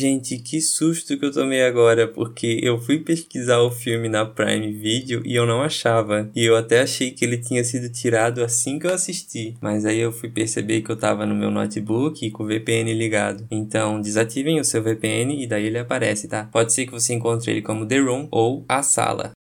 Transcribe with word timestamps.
Gente, 0.00 0.38
que 0.38 0.62
susto 0.62 1.18
que 1.18 1.26
eu 1.26 1.30
tomei 1.30 1.62
agora, 1.62 2.08
porque 2.08 2.58
eu 2.62 2.80
fui 2.80 3.00
pesquisar 3.00 3.58
o 3.58 3.70
filme 3.70 4.08
na 4.08 4.24
Prime 4.24 4.72
Video 4.72 5.20
e 5.26 5.34
eu 5.34 5.44
não 5.44 5.60
achava. 5.60 6.30
E 6.34 6.42
eu 6.42 6.56
até 6.56 6.80
achei 6.80 7.10
que 7.10 7.22
ele 7.22 7.36
tinha 7.36 7.62
sido 7.62 7.92
tirado 7.92 8.42
assim 8.42 8.78
que 8.78 8.86
eu 8.86 8.94
assisti. 8.94 9.58
Mas 9.60 9.84
aí 9.84 9.98
eu 9.98 10.10
fui 10.10 10.30
perceber 10.30 10.80
que 10.80 10.88
eu 10.88 10.96
tava 10.96 11.26
no 11.26 11.34
meu 11.34 11.50
notebook 11.50 12.30
com 12.30 12.44
o 12.44 12.46
VPN 12.46 12.94
ligado. 12.94 13.46
Então, 13.50 14.00
desativem 14.00 14.58
o 14.58 14.64
seu 14.64 14.82
VPN 14.82 15.34
e 15.34 15.46
daí 15.46 15.66
ele 15.66 15.78
aparece, 15.78 16.28
tá? 16.28 16.48
Pode 16.50 16.72
ser 16.72 16.86
que 16.86 16.92
você 16.92 17.12
encontre 17.12 17.50
ele 17.50 17.60
como 17.60 17.84
The 17.84 17.98
Room 17.98 18.26
ou 18.30 18.64
A 18.66 18.82
Sala. 18.82 19.32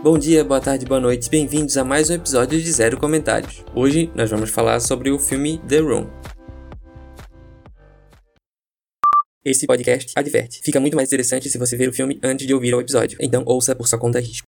Bom 0.00 0.16
dia, 0.16 0.44
boa 0.44 0.60
tarde, 0.60 0.86
boa 0.86 1.00
noite, 1.00 1.28
bem-vindos 1.28 1.76
a 1.76 1.82
mais 1.82 2.08
um 2.08 2.14
episódio 2.14 2.62
de 2.62 2.72
Zero 2.72 2.96
Comentários. 2.96 3.64
Hoje 3.74 4.08
nós 4.14 4.30
vamos 4.30 4.48
falar 4.48 4.78
sobre 4.78 5.10
o 5.10 5.18
filme 5.18 5.58
The 5.66 5.78
Room. 5.78 6.08
Esse 9.44 9.66
podcast 9.66 10.12
adverte. 10.14 10.60
Fica 10.62 10.78
muito 10.78 10.94
mais 10.94 11.08
interessante 11.08 11.50
se 11.50 11.58
você 11.58 11.76
ver 11.76 11.88
o 11.88 11.92
filme 11.92 12.16
antes 12.22 12.46
de 12.46 12.54
ouvir 12.54 12.76
o 12.76 12.80
episódio, 12.80 13.18
então 13.20 13.42
ouça 13.44 13.74
por 13.74 13.88
sua 13.88 13.98
conta 13.98 14.20
e 14.20 14.22
risco. 14.22 14.46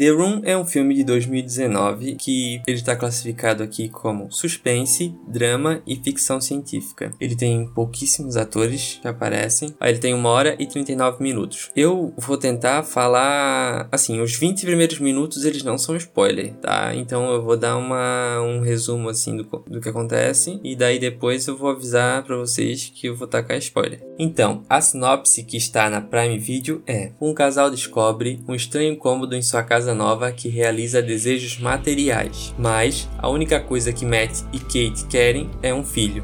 The 0.00 0.08
Room 0.08 0.40
é 0.44 0.56
um 0.56 0.64
filme 0.64 0.94
de 0.94 1.04
2019 1.04 2.14
que 2.14 2.62
ele 2.66 2.78
está 2.78 2.96
classificado 2.96 3.62
aqui 3.62 3.90
como 3.90 4.32
suspense, 4.32 5.14
drama 5.28 5.82
e 5.86 5.94
ficção 5.94 6.40
científica. 6.40 7.12
Ele 7.20 7.36
tem 7.36 7.66
pouquíssimos 7.66 8.34
atores 8.34 8.98
que 9.02 9.06
aparecem. 9.06 9.74
Aí 9.78 9.92
ele 9.92 9.98
tem 9.98 10.14
1 10.14 10.24
hora 10.24 10.56
e 10.58 10.64
39 10.64 11.22
minutos. 11.22 11.70
Eu 11.76 12.14
vou 12.16 12.38
tentar 12.38 12.82
falar, 12.82 13.90
assim, 13.92 14.22
os 14.22 14.34
20 14.34 14.64
primeiros 14.64 14.98
minutos 14.98 15.44
eles 15.44 15.62
não 15.62 15.76
são 15.76 15.94
spoiler, 15.96 16.54
tá? 16.54 16.94
Então 16.94 17.30
eu 17.30 17.42
vou 17.42 17.58
dar 17.58 17.76
uma, 17.76 18.40
um 18.40 18.62
resumo 18.62 19.10
assim 19.10 19.36
do, 19.36 19.44
do 19.68 19.82
que 19.82 19.90
acontece 19.90 20.58
e 20.64 20.74
daí 20.74 20.98
depois 20.98 21.46
eu 21.46 21.58
vou 21.58 21.68
avisar 21.68 22.24
para 22.24 22.38
vocês 22.38 22.90
que 22.94 23.08
eu 23.08 23.14
vou 23.14 23.28
tacar 23.28 23.58
spoiler. 23.58 24.02
Então, 24.18 24.62
a 24.66 24.80
sinopse 24.80 25.44
que 25.44 25.58
está 25.58 25.90
na 25.90 26.00
Prime 26.00 26.38
Video 26.38 26.82
é: 26.86 27.12
um 27.20 27.34
casal 27.34 27.70
descobre 27.70 28.42
um 28.48 28.54
estranho 28.54 28.94
incômodo 28.94 29.36
em 29.36 29.42
sua 29.42 29.62
casa 29.62 29.89
casa 29.90 29.94
nova 29.94 30.30
que 30.32 30.48
realiza 30.48 31.02
desejos 31.02 31.58
materiais, 31.58 32.54
mas 32.58 33.08
a 33.18 33.28
única 33.28 33.58
coisa 33.60 33.92
que 33.92 34.06
Matt 34.06 34.42
e 34.52 34.58
Kate 34.58 35.06
querem 35.08 35.50
é 35.62 35.74
um 35.74 35.84
filho. 35.84 36.22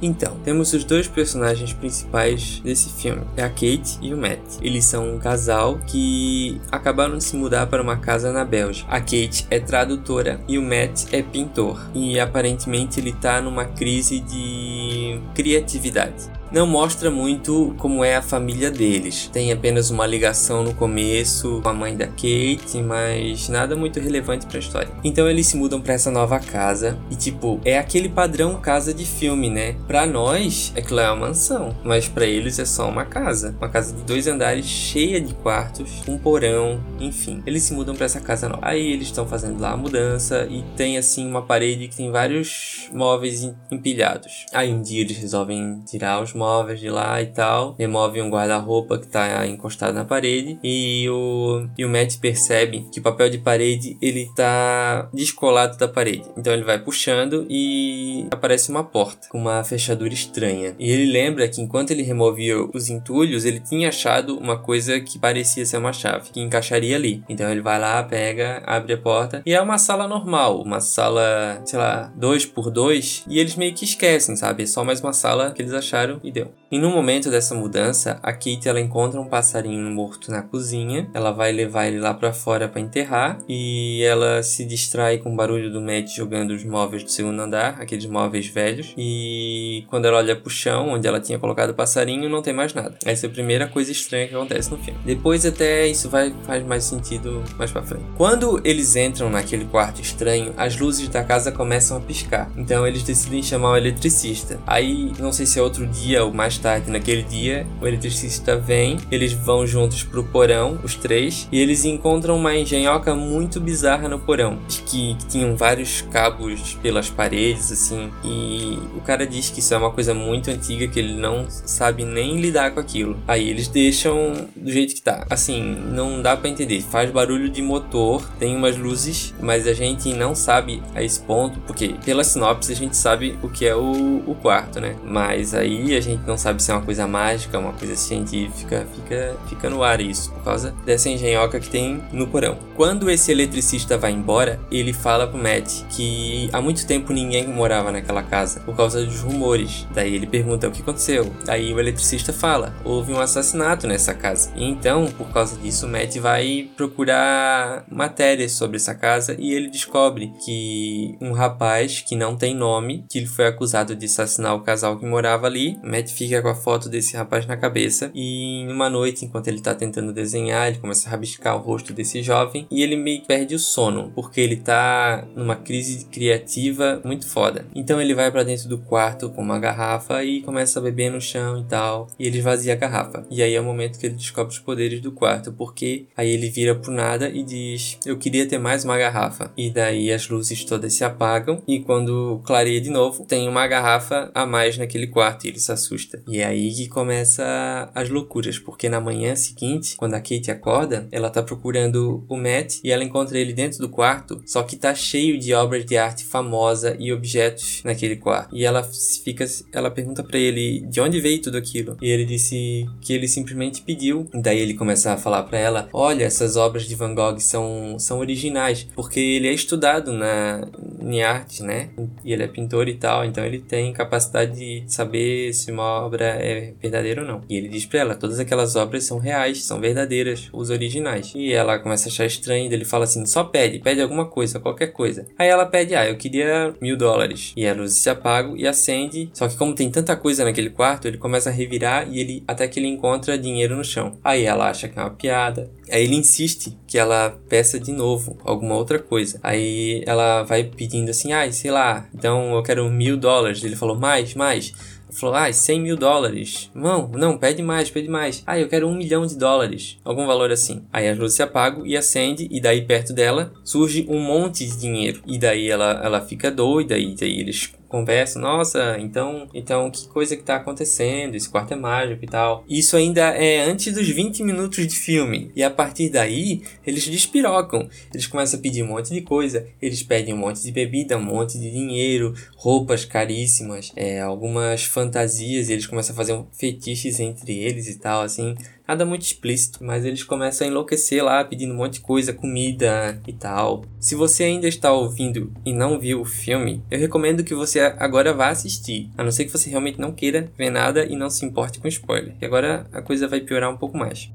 Então, 0.00 0.36
temos 0.44 0.74
os 0.74 0.84
dois 0.84 1.08
personagens 1.08 1.72
principais 1.72 2.60
desse 2.60 2.90
filme, 2.90 3.22
é 3.34 3.42
a 3.42 3.48
Kate 3.48 3.98
e 4.02 4.12
o 4.12 4.16
Matt. 4.16 4.60
Eles 4.60 4.84
são 4.84 5.14
um 5.14 5.18
casal 5.18 5.78
que 5.86 6.60
acabaram 6.70 7.16
de 7.16 7.24
se 7.24 7.34
mudar 7.34 7.66
para 7.66 7.82
uma 7.82 7.96
casa 7.96 8.30
na 8.30 8.44
Bélgica. 8.44 8.90
A 8.90 9.00
Kate 9.00 9.46
é 9.50 9.58
tradutora 9.58 10.38
e 10.46 10.58
o 10.58 10.62
Matt 10.62 11.12
é 11.12 11.22
pintor. 11.22 11.80
E 11.94 12.20
aparentemente 12.20 13.00
ele 13.00 13.10
está 13.10 13.40
numa 13.40 13.64
crise 13.64 14.20
de 14.20 15.18
criatividade 15.34 16.35
não 16.50 16.66
mostra 16.66 17.10
muito 17.10 17.74
como 17.78 18.04
é 18.04 18.16
a 18.16 18.22
família 18.22 18.70
deles. 18.70 19.28
Tem 19.32 19.52
apenas 19.52 19.90
uma 19.90 20.06
ligação 20.06 20.62
no 20.62 20.74
começo 20.74 21.60
com 21.62 21.68
a 21.68 21.74
mãe 21.74 21.96
da 21.96 22.06
Kate, 22.06 22.82
mas 22.84 23.48
nada 23.48 23.76
muito 23.76 24.00
relevante 24.00 24.46
para 24.46 24.56
a 24.56 24.60
história. 24.60 24.90
Então 25.02 25.28
eles 25.28 25.46
se 25.46 25.56
mudam 25.56 25.80
para 25.80 25.94
essa 25.94 26.10
nova 26.10 26.38
casa 26.38 26.98
e 27.10 27.16
tipo, 27.16 27.60
é 27.64 27.78
aquele 27.78 28.08
padrão 28.08 28.60
casa 28.60 28.94
de 28.94 29.04
filme, 29.04 29.50
né? 29.50 29.76
Para 29.86 30.06
nós 30.06 30.72
é 30.74 30.82
que 30.82 30.92
lá 30.92 31.04
é 31.04 31.10
uma 31.10 31.26
mansão, 31.26 31.74
mas 31.84 32.08
para 32.08 32.26
eles 32.26 32.58
é 32.58 32.64
só 32.64 32.88
uma 32.88 33.04
casa, 33.04 33.54
uma 33.58 33.68
casa 33.68 33.94
de 33.94 34.02
dois 34.02 34.26
andares 34.26 34.66
cheia 34.66 35.20
de 35.20 35.34
quartos, 35.34 36.02
um 36.08 36.18
porão, 36.18 36.80
enfim. 37.00 37.42
Eles 37.46 37.62
se 37.62 37.74
mudam 37.74 37.94
para 37.94 38.06
essa 38.06 38.20
casa 38.20 38.48
nova. 38.48 38.60
Aí 38.62 38.92
eles 38.92 39.08
estão 39.08 39.26
fazendo 39.26 39.60
lá 39.60 39.72
a 39.72 39.76
mudança 39.76 40.46
e 40.50 40.62
tem 40.76 40.96
assim 40.96 41.26
uma 41.26 41.42
parede 41.42 41.88
que 41.88 41.96
tem 41.96 42.10
vários 42.10 42.88
móveis 42.92 43.50
empilhados. 43.70 44.46
Aí 44.52 44.72
um 44.72 44.82
dia 44.82 45.00
eles 45.00 45.16
resolvem 45.16 45.82
tirar 45.86 46.22
os 46.22 46.32
móveis 46.36 46.80
de 46.80 46.90
lá 46.90 47.20
e 47.22 47.26
tal. 47.26 47.74
Remove 47.78 48.20
um 48.20 48.30
guarda-roupa 48.30 48.98
que 48.98 49.08
tá 49.08 49.46
encostado 49.46 49.94
na 49.94 50.04
parede. 50.04 50.58
E 50.62 51.08
o, 51.08 51.66
e 51.76 51.84
o 51.84 51.88
Matt 51.88 52.18
percebe 52.18 52.86
que 52.92 53.00
o 53.00 53.02
papel 53.02 53.30
de 53.30 53.38
parede 53.38 53.96
ele 54.00 54.30
tá 54.34 55.08
descolado 55.12 55.76
da 55.76 55.88
parede. 55.88 56.24
Então 56.36 56.52
ele 56.52 56.64
vai 56.64 56.78
puxando 56.78 57.46
e 57.48 58.26
aparece 58.30 58.70
uma 58.70 58.84
porta 58.84 59.28
com 59.28 59.38
uma 59.38 59.64
fechadura 59.64 60.12
estranha. 60.12 60.74
E 60.78 60.90
ele 60.90 61.10
lembra 61.10 61.48
que 61.48 61.60
enquanto 61.60 61.90
ele 61.90 62.02
removia 62.02 62.56
os 62.74 62.88
entulhos, 62.88 63.44
ele 63.44 63.60
tinha 63.60 63.88
achado 63.88 64.38
uma 64.38 64.58
coisa 64.58 65.00
que 65.00 65.18
parecia 65.18 65.64
ser 65.64 65.78
uma 65.78 65.92
chave, 65.92 66.30
que 66.30 66.40
encaixaria 66.40 66.96
ali. 66.96 67.22
Então 67.28 67.50
ele 67.50 67.60
vai 67.60 67.78
lá, 67.80 68.02
pega, 68.02 68.62
abre 68.66 68.92
a 68.92 68.98
porta 68.98 69.42
e 69.44 69.54
é 69.54 69.60
uma 69.60 69.78
sala 69.78 70.06
normal, 70.06 70.60
uma 70.62 70.80
sala, 70.80 71.60
sei 71.64 71.78
lá, 71.78 72.12
2 72.16 72.46
por 72.46 72.70
2 72.70 73.24
e 73.28 73.38
eles 73.38 73.56
meio 73.56 73.74
que 73.74 73.84
esquecem, 73.84 74.36
sabe? 74.36 74.64
É 74.64 74.66
só 74.66 74.84
mais 74.84 75.00
uma 75.00 75.12
sala 75.12 75.50
que 75.52 75.62
eles 75.62 75.72
acharam 75.72 76.20
e 76.26 76.32
deu. 76.32 76.50
E 76.70 76.78
no 76.78 76.90
momento 76.90 77.30
dessa 77.30 77.54
mudança, 77.54 78.18
a 78.22 78.32
Kate 78.32 78.68
ela 78.68 78.80
encontra 78.80 79.20
um 79.20 79.28
passarinho 79.28 79.88
morto 79.88 80.32
na 80.32 80.42
cozinha. 80.42 81.08
Ela 81.14 81.30
vai 81.30 81.52
levar 81.52 81.86
ele 81.86 82.00
lá 82.00 82.12
para 82.12 82.32
fora 82.32 82.68
para 82.68 82.80
enterrar 82.80 83.38
e 83.48 84.02
ela 84.02 84.42
se 84.42 84.64
distrai 84.64 85.18
com 85.18 85.32
o 85.32 85.36
barulho 85.36 85.72
do 85.72 85.80
Matt 85.80 86.08
jogando 86.16 86.50
os 86.50 86.64
móveis 86.64 87.04
do 87.04 87.10
segundo 87.10 87.40
andar, 87.40 87.80
aqueles 87.80 88.06
móveis 88.06 88.48
velhos. 88.48 88.92
E 88.98 89.84
quando 89.88 90.06
ela 90.06 90.18
olha 90.18 90.34
pro 90.34 90.50
chão, 90.50 90.90
onde 90.90 91.06
ela 91.06 91.20
tinha 91.20 91.38
colocado 91.38 91.70
o 91.70 91.74
passarinho, 91.74 92.28
não 92.28 92.42
tem 92.42 92.52
mais 92.52 92.74
nada. 92.74 92.98
Essa 93.04 93.26
é 93.26 93.28
a 93.28 93.32
primeira 93.32 93.68
coisa 93.68 93.92
estranha 93.92 94.26
que 94.26 94.34
acontece 94.34 94.70
no 94.70 94.78
filme. 94.78 94.98
Depois 95.04 95.46
até 95.46 95.86
isso 95.86 96.10
vai 96.10 96.34
faz 96.42 96.64
mais 96.64 96.82
sentido 96.82 97.44
mais 97.56 97.70
para 97.70 97.82
frente. 97.82 98.04
Quando 98.16 98.60
eles 98.64 98.96
entram 98.96 99.30
naquele 99.30 99.66
quarto 99.66 100.00
estranho, 100.00 100.52
as 100.56 100.76
luzes 100.76 101.08
da 101.08 101.22
casa 101.22 101.52
começam 101.52 101.96
a 101.96 102.00
piscar. 102.00 102.50
Então 102.56 102.84
eles 102.84 103.04
decidem 103.04 103.42
chamar 103.42 103.72
o 103.72 103.76
eletricista. 103.76 104.58
Aí 104.66 105.12
não 105.20 105.30
sei 105.30 105.46
se 105.46 105.60
é 105.60 105.62
outro 105.62 105.86
dia 105.86 106.15
ou 106.22 106.32
mais 106.32 106.58
tarde 106.58 106.90
naquele 106.90 107.22
dia, 107.22 107.66
o 107.80 107.86
eletricista 107.86 108.56
vem, 108.56 108.98
eles 109.10 109.32
vão 109.32 109.66
juntos 109.66 110.02
pro 110.02 110.24
porão, 110.24 110.78
os 110.82 110.94
três, 110.94 111.48
e 111.50 111.60
eles 111.60 111.84
encontram 111.84 112.36
uma 112.36 112.56
engenhoca 112.56 113.14
muito 113.14 113.60
bizarra 113.60 114.08
no 114.08 114.18
porão, 114.18 114.58
que, 114.68 115.14
que 115.14 115.26
tinham 115.26 115.56
vários 115.56 116.00
cabos 116.00 116.74
pelas 116.82 117.10
paredes, 117.10 117.72
assim, 117.72 118.10
e 118.24 118.78
o 118.96 119.00
cara 119.00 119.26
diz 119.26 119.50
que 119.50 119.60
isso 119.60 119.74
é 119.74 119.76
uma 119.76 119.90
coisa 119.90 120.14
muito 120.14 120.50
antiga, 120.50 120.86
que 120.88 120.98
ele 120.98 121.14
não 121.14 121.46
sabe 121.48 122.04
nem 122.04 122.40
lidar 122.40 122.72
com 122.72 122.80
aquilo. 122.80 123.16
Aí 123.26 123.48
eles 123.48 123.68
deixam 123.68 124.48
do 124.54 124.70
jeito 124.70 124.94
que 124.94 125.02
tá. 125.02 125.26
Assim, 125.28 125.62
não 125.62 126.22
dá 126.22 126.36
para 126.36 126.48
entender. 126.48 126.80
Faz 126.82 127.10
barulho 127.10 127.48
de 127.48 127.62
motor, 127.62 128.22
tem 128.38 128.56
umas 128.56 128.76
luzes, 128.76 129.34
mas 129.40 129.66
a 129.66 129.72
gente 129.72 130.12
não 130.12 130.34
sabe 130.34 130.82
a 130.94 131.02
esse 131.02 131.20
ponto, 131.20 131.58
porque 131.60 131.94
pela 132.04 132.24
sinopse 132.24 132.72
a 132.72 132.76
gente 132.76 132.96
sabe 132.96 133.38
o 133.42 133.48
que 133.48 133.66
é 133.66 133.74
o, 133.74 134.22
o 134.26 134.34
quarto, 134.40 134.80
né? 134.80 134.96
Mas 135.04 135.54
aí 135.54 135.94
a 135.94 136.00
gente 136.06 136.26
não 136.26 136.36
sabe 136.36 136.62
se 136.62 136.70
é 136.70 136.74
uma 136.74 136.82
coisa 136.82 137.06
mágica, 137.06 137.58
uma 137.58 137.72
coisa 137.72 137.96
científica, 137.96 138.86
fica, 138.94 139.36
fica 139.48 139.70
no 139.70 139.82
ar 139.82 140.00
isso, 140.00 140.30
por 140.32 140.42
causa 140.42 140.74
dessa 140.84 141.08
engenhoca 141.08 141.60
que 141.60 141.68
tem 141.68 142.02
no 142.12 142.26
porão. 142.26 142.58
Quando 142.74 143.10
esse 143.10 143.30
eletricista 143.30 143.96
vai 143.96 144.12
embora, 144.12 144.60
ele 144.70 144.92
fala 144.92 145.26
pro 145.26 145.38
Matt 145.38 145.84
que 145.90 146.48
há 146.52 146.60
muito 146.60 146.86
tempo 146.86 147.12
ninguém 147.12 147.46
morava 147.46 147.90
naquela 147.90 148.22
casa, 148.22 148.60
por 148.60 148.76
causa 148.76 149.04
dos 149.04 149.20
rumores. 149.20 149.86
Daí 149.94 150.14
ele 150.14 150.26
pergunta 150.26 150.68
o 150.68 150.70
que 150.70 150.82
aconteceu. 150.82 151.32
Aí 151.48 151.72
o 151.72 151.80
eletricista 151.80 152.32
fala: 152.32 152.74
houve 152.84 153.12
um 153.12 153.20
assassinato 153.20 153.86
nessa 153.86 154.14
casa. 154.14 154.52
E 154.54 154.64
então, 154.64 155.06
por 155.16 155.28
causa 155.28 155.56
disso, 155.58 155.86
o 155.86 155.88
Matt 155.88 156.16
vai 156.18 156.68
procurar 156.76 157.84
matérias 157.90 158.52
sobre 158.52 158.76
essa 158.76 158.94
casa 158.94 159.36
e 159.38 159.52
ele 159.52 159.68
descobre 159.68 160.32
que 160.44 161.16
um 161.20 161.32
rapaz 161.32 162.00
que 162.00 162.16
não 162.16 162.36
tem 162.36 162.54
nome, 162.54 163.04
que 163.08 163.18
ele 163.18 163.26
foi 163.26 163.46
acusado 163.46 163.94
de 163.94 164.06
assassinar 164.06 164.54
o 164.54 164.60
casal 164.60 164.98
que 164.98 165.06
morava 165.06 165.46
ali, 165.46 165.78
Matt 165.96 166.10
fica 166.10 166.42
com 166.42 166.48
a 166.48 166.54
foto 166.54 166.88
desse 166.88 167.16
rapaz 167.16 167.46
na 167.46 167.56
cabeça 167.56 168.10
e 168.14 168.64
numa 168.66 168.90
noite, 168.90 169.24
enquanto 169.24 169.48
ele 169.48 169.60
tá 169.60 169.74
tentando 169.74 170.12
desenhar, 170.12 170.68
ele 170.68 170.78
começa 170.78 171.08
a 171.08 171.10
rabiscar 171.10 171.56
o 171.56 171.60
rosto 171.60 171.92
desse 171.92 172.22
jovem 172.22 172.66
e 172.70 172.82
ele 172.82 172.96
meio 172.96 173.22
que 173.22 173.26
perde 173.26 173.54
o 173.54 173.58
sono, 173.58 174.12
porque 174.14 174.40
ele 174.40 174.56
tá 174.56 175.26
numa 175.34 175.56
crise 175.56 176.04
criativa 176.06 177.00
muito 177.04 177.26
foda. 177.26 177.66
Então 177.74 178.00
ele 178.00 178.14
vai 178.14 178.30
para 178.30 178.42
dentro 178.42 178.68
do 178.68 178.78
quarto 178.78 179.30
com 179.30 179.42
uma 179.42 179.58
garrafa 179.58 180.22
e 180.22 180.42
começa 180.42 180.78
a 180.78 180.82
beber 180.82 181.10
no 181.10 181.20
chão 181.20 181.58
e 181.58 181.64
tal, 181.64 182.08
e 182.18 182.26
ele 182.26 182.38
esvazia 182.38 182.74
a 182.74 182.76
garrafa. 182.76 183.24
E 183.30 183.42
aí 183.42 183.54
é 183.54 183.60
o 183.60 183.64
momento 183.64 183.98
que 183.98 184.06
ele 184.06 184.14
descobre 184.14 184.52
os 184.52 184.58
poderes 184.58 185.00
do 185.00 185.12
quarto, 185.12 185.52
porque 185.52 186.06
aí 186.16 186.30
ele 186.30 186.50
vira 186.50 186.74
pro 186.74 186.92
nada 186.92 187.28
e 187.28 187.42
diz: 187.42 187.98
"Eu 188.04 188.18
queria 188.18 188.46
ter 188.46 188.58
mais 188.58 188.84
uma 188.84 188.98
garrafa". 188.98 189.50
E 189.56 189.70
daí 189.70 190.12
as 190.12 190.28
luzes 190.28 190.64
todas 190.64 190.92
se 190.92 191.04
apagam 191.04 191.62
e 191.66 191.80
quando 191.80 192.40
clareia 192.44 192.80
de 192.80 192.90
novo, 192.90 193.24
tem 193.24 193.48
uma 193.48 193.66
garrafa 193.66 194.30
a 194.34 194.44
mais 194.44 194.76
naquele 194.76 195.06
quarto 195.06 195.44
e 195.44 195.48
ele 195.48 195.58
se 195.58 195.72
assusta 195.72 195.85
assusta. 195.86 196.22
E 196.26 196.40
é 196.40 196.44
aí 196.44 196.72
que 196.74 196.88
começa 196.88 197.90
as 197.94 198.08
loucuras, 198.08 198.58
porque 198.58 198.88
na 198.88 199.00
manhã 199.00 199.34
seguinte, 199.36 199.96
quando 199.96 200.14
a 200.14 200.20
Kate 200.20 200.50
acorda, 200.50 201.06
ela 201.12 201.30
tá 201.30 201.42
procurando 201.42 202.24
o 202.28 202.36
Matt 202.36 202.80
e 202.82 202.90
ela 202.90 203.04
encontra 203.04 203.38
ele 203.38 203.52
dentro 203.52 203.78
do 203.78 203.88
quarto, 203.88 204.42
só 204.44 204.62
que 204.62 204.76
tá 204.76 204.94
cheio 204.94 205.38
de 205.38 205.54
obras 205.54 205.84
de 205.84 205.96
arte 205.96 206.24
famosa 206.24 206.96
e 206.98 207.12
objetos 207.12 207.82
naquele 207.84 208.16
quarto. 208.16 208.54
E 208.54 208.64
ela 208.64 208.82
fica, 208.82 209.44
ela 209.72 209.90
pergunta 209.90 210.22
para 210.22 210.38
ele 210.38 210.80
de 210.80 211.00
onde 211.00 211.20
veio 211.20 211.40
tudo 211.40 211.56
aquilo. 211.56 211.96
E 212.02 212.08
ele 212.08 212.24
disse 212.24 212.86
que 213.00 213.12
ele 213.12 213.28
simplesmente 213.28 213.82
pediu. 213.82 214.28
Daí 214.34 214.58
ele 214.58 214.74
começa 214.74 215.12
a 215.12 215.16
falar 215.16 215.44
para 215.44 215.58
ela: 215.58 215.88
"Olha, 215.92 216.24
essas 216.24 216.56
obras 216.56 216.84
de 216.84 216.94
Van 216.94 217.14
Gogh 217.14 217.38
são 217.38 217.96
são 217.98 218.18
originais, 218.18 218.86
porque 218.94 219.20
ele 219.20 219.48
é 219.48 219.52
estudado 219.52 220.12
na 220.12 220.66
em 221.00 221.22
arte, 221.22 221.62
né? 221.62 221.90
E 222.24 222.32
ele 222.32 222.42
é 222.42 222.48
pintor 222.48 222.88
e 222.88 222.94
tal, 222.94 223.24
então 223.24 223.44
ele 223.44 223.60
tem 223.60 223.92
capacidade 223.92 224.56
de 224.56 224.84
saber 224.86 225.52
se 225.52 225.70
uma 225.76 226.04
obra 226.04 226.24
é 226.24 226.72
verdadeira 226.80 227.22
ou 227.22 227.26
não. 227.26 227.42
E 227.48 227.56
ele 227.56 227.68
diz 227.68 227.86
para 227.86 228.00
ela: 228.00 228.14
todas 228.14 228.40
aquelas 228.40 228.76
obras 228.76 229.04
são 229.04 229.18
reais, 229.18 229.62
são 229.62 229.80
verdadeiras, 229.80 230.48
os 230.52 230.70
originais. 230.70 231.32
E 231.34 231.52
ela 231.52 231.78
começa 231.78 232.08
a 232.08 232.10
achar 232.10 232.26
estranho, 232.26 232.72
ele 232.72 232.84
fala 232.84 233.04
assim: 233.04 233.24
só 233.26 233.44
pede, 233.44 233.78
pede 233.78 234.00
alguma 234.00 234.26
coisa, 234.26 234.58
qualquer 234.58 234.88
coisa. 234.88 235.26
Aí 235.38 235.48
ela 235.48 235.66
pede: 235.66 235.94
ah, 235.94 236.06
eu 236.08 236.16
queria 236.16 236.74
mil 236.80 236.96
dólares. 236.96 237.52
E 237.56 237.66
a 237.66 237.74
luz 237.74 237.94
se 237.94 238.10
apaga 238.10 238.52
e 238.56 238.66
acende. 238.66 239.30
Só 239.32 239.48
que 239.48 239.56
como 239.56 239.74
tem 239.74 239.90
tanta 239.90 240.16
coisa 240.16 240.44
naquele 240.44 240.70
quarto, 240.70 241.06
ele 241.06 241.18
começa 241.18 241.50
a 241.50 241.52
revirar 241.52 242.08
e 242.10 242.18
ele 242.20 242.44
até 242.46 242.66
que 242.66 242.80
ele 242.80 242.88
encontra 242.88 243.38
dinheiro 243.38 243.76
no 243.76 243.84
chão. 243.84 244.18
Aí 244.24 244.44
ela 244.44 244.70
acha 244.70 244.88
que 244.88 244.98
é 244.98 245.02
uma 245.02 245.10
piada. 245.10 245.70
Aí 245.90 246.02
ele 246.02 246.16
insiste 246.16 246.76
que 246.86 246.98
ela 246.98 247.38
peça 247.48 247.78
de 247.78 247.92
novo 247.92 248.38
alguma 248.44 248.74
outra 248.74 248.98
coisa. 248.98 249.38
Aí 249.42 250.02
ela 250.06 250.42
vai 250.42 250.64
pedindo 250.64 251.10
assim, 251.10 251.32
ai, 251.32 251.48
ah, 251.48 251.52
sei 251.52 251.70
lá, 251.70 252.08
então 252.14 252.54
eu 252.54 252.62
quero 252.62 252.90
mil 252.90 253.16
dólares. 253.16 253.62
Ele 253.62 253.76
falou, 253.76 253.96
mais, 253.96 254.34
mais. 254.34 254.72
Falou, 255.10 255.36
ah, 255.36 255.52
100 255.52 255.80
mil 255.80 255.96
dólares. 255.96 256.70
Não, 256.74 257.08
não, 257.08 257.38
pede 257.38 257.62
mais, 257.62 257.90
pede 257.90 258.08
mais. 258.08 258.42
Ah, 258.46 258.58
eu 258.58 258.68
quero 258.68 258.88
um 258.88 258.94
milhão 258.94 259.26
de 259.26 259.36
dólares. 259.36 259.98
Algum 260.04 260.26
valor 260.26 260.50
assim. 260.50 260.82
Aí 260.92 261.08
as 261.08 261.18
luzes 261.18 261.36
se 261.36 261.42
apagam 261.42 261.86
e 261.86 261.96
acende, 261.96 262.48
e 262.50 262.60
daí 262.60 262.82
perto 262.82 263.12
dela 263.12 263.52
surge 263.64 264.06
um 264.08 264.20
monte 264.20 264.66
de 264.66 264.76
dinheiro. 264.76 265.20
E 265.26 265.38
daí 265.38 265.70
ela, 265.70 266.00
ela 266.02 266.20
fica 266.20 266.50
doida, 266.50 266.98
e 266.98 267.14
daí 267.14 267.40
eles 267.40 267.72
conversam, 267.88 268.42
nossa, 268.42 268.96
então, 268.98 269.48
então 269.54 269.90
que 269.90 270.08
coisa 270.08 270.36
que 270.36 270.42
tá 270.42 270.56
acontecendo? 270.56 271.34
Esse 271.34 271.48
quarto 271.48 271.72
é 271.72 271.76
mágico 271.76 272.24
e 272.24 272.28
tal. 272.28 272.64
Isso 272.68 272.96
ainda 272.96 273.22
é 273.30 273.62
antes 273.62 273.92
dos 273.94 274.08
20 274.08 274.42
minutos 274.42 274.86
de 274.86 274.96
filme. 274.96 275.50
E 275.54 275.62
a 275.62 275.70
partir 275.70 276.10
daí, 276.10 276.62
eles 276.86 277.04
despirocam. 277.04 277.88
Eles 278.12 278.26
começam 278.26 278.58
a 278.58 278.62
pedir 278.62 278.82
um 278.82 278.88
monte 278.88 279.12
de 279.12 279.20
coisa. 279.20 279.66
Eles 279.80 280.02
pedem 280.02 280.34
um 280.34 280.38
monte 280.38 280.62
de 280.62 280.72
bebida, 280.72 281.16
um 281.16 281.22
monte 281.22 281.58
de 281.58 281.70
dinheiro, 281.70 282.34
roupas 282.56 283.04
caríssimas, 283.04 283.92
é, 283.96 284.20
algumas 284.20 284.84
fantasias. 284.84 285.68
E 285.68 285.72
eles 285.72 285.86
começam 285.86 286.12
a 286.12 286.16
fazer 286.16 286.38
fetiches 286.52 287.20
entre 287.20 287.56
eles 287.58 287.88
e 287.88 287.98
tal, 287.98 288.22
assim. 288.22 288.54
Nada 288.86 289.04
muito 289.04 289.22
explícito, 289.22 289.82
mas 289.82 290.04
eles 290.04 290.22
começam 290.22 290.66
a 290.66 290.70
enlouquecer 290.70 291.24
lá, 291.24 291.44
pedindo 291.44 291.74
um 291.74 291.76
monte 291.76 291.94
de 291.94 292.00
coisa, 292.00 292.32
comida 292.32 293.20
e 293.26 293.32
tal. 293.32 293.84
Se 293.98 294.14
você 294.14 294.44
ainda 294.44 294.68
está 294.68 294.92
ouvindo 294.92 295.52
e 295.64 295.72
não 295.72 295.98
viu 295.98 296.20
o 296.20 296.24
filme, 296.24 296.82
eu 296.90 296.98
recomendo 296.98 297.42
que 297.42 297.54
você 297.54 297.80
agora 297.80 298.32
vá 298.32 298.48
assistir. 298.48 299.10
A 299.18 299.24
não 299.24 299.32
ser 299.32 299.44
que 299.44 299.50
você 299.50 299.68
realmente 299.68 300.00
não 300.00 300.12
queira 300.12 300.50
ver 300.56 300.70
nada 300.70 301.04
e 301.04 301.16
não 301.16 301.28
se 301.28 301.44
importe 301.44 301.80
com 301.80 301.88
spoiler. 301.88 302.34
E 302.40 302.44
agora 302.44 302.86
a 302.92 303.02
coisa 303.02 303.26
vai 303.26 303.40
piorar 303.40 303.70
um 303.70 303.76
pouco 303.76 303.98
mais. 303.98 304.30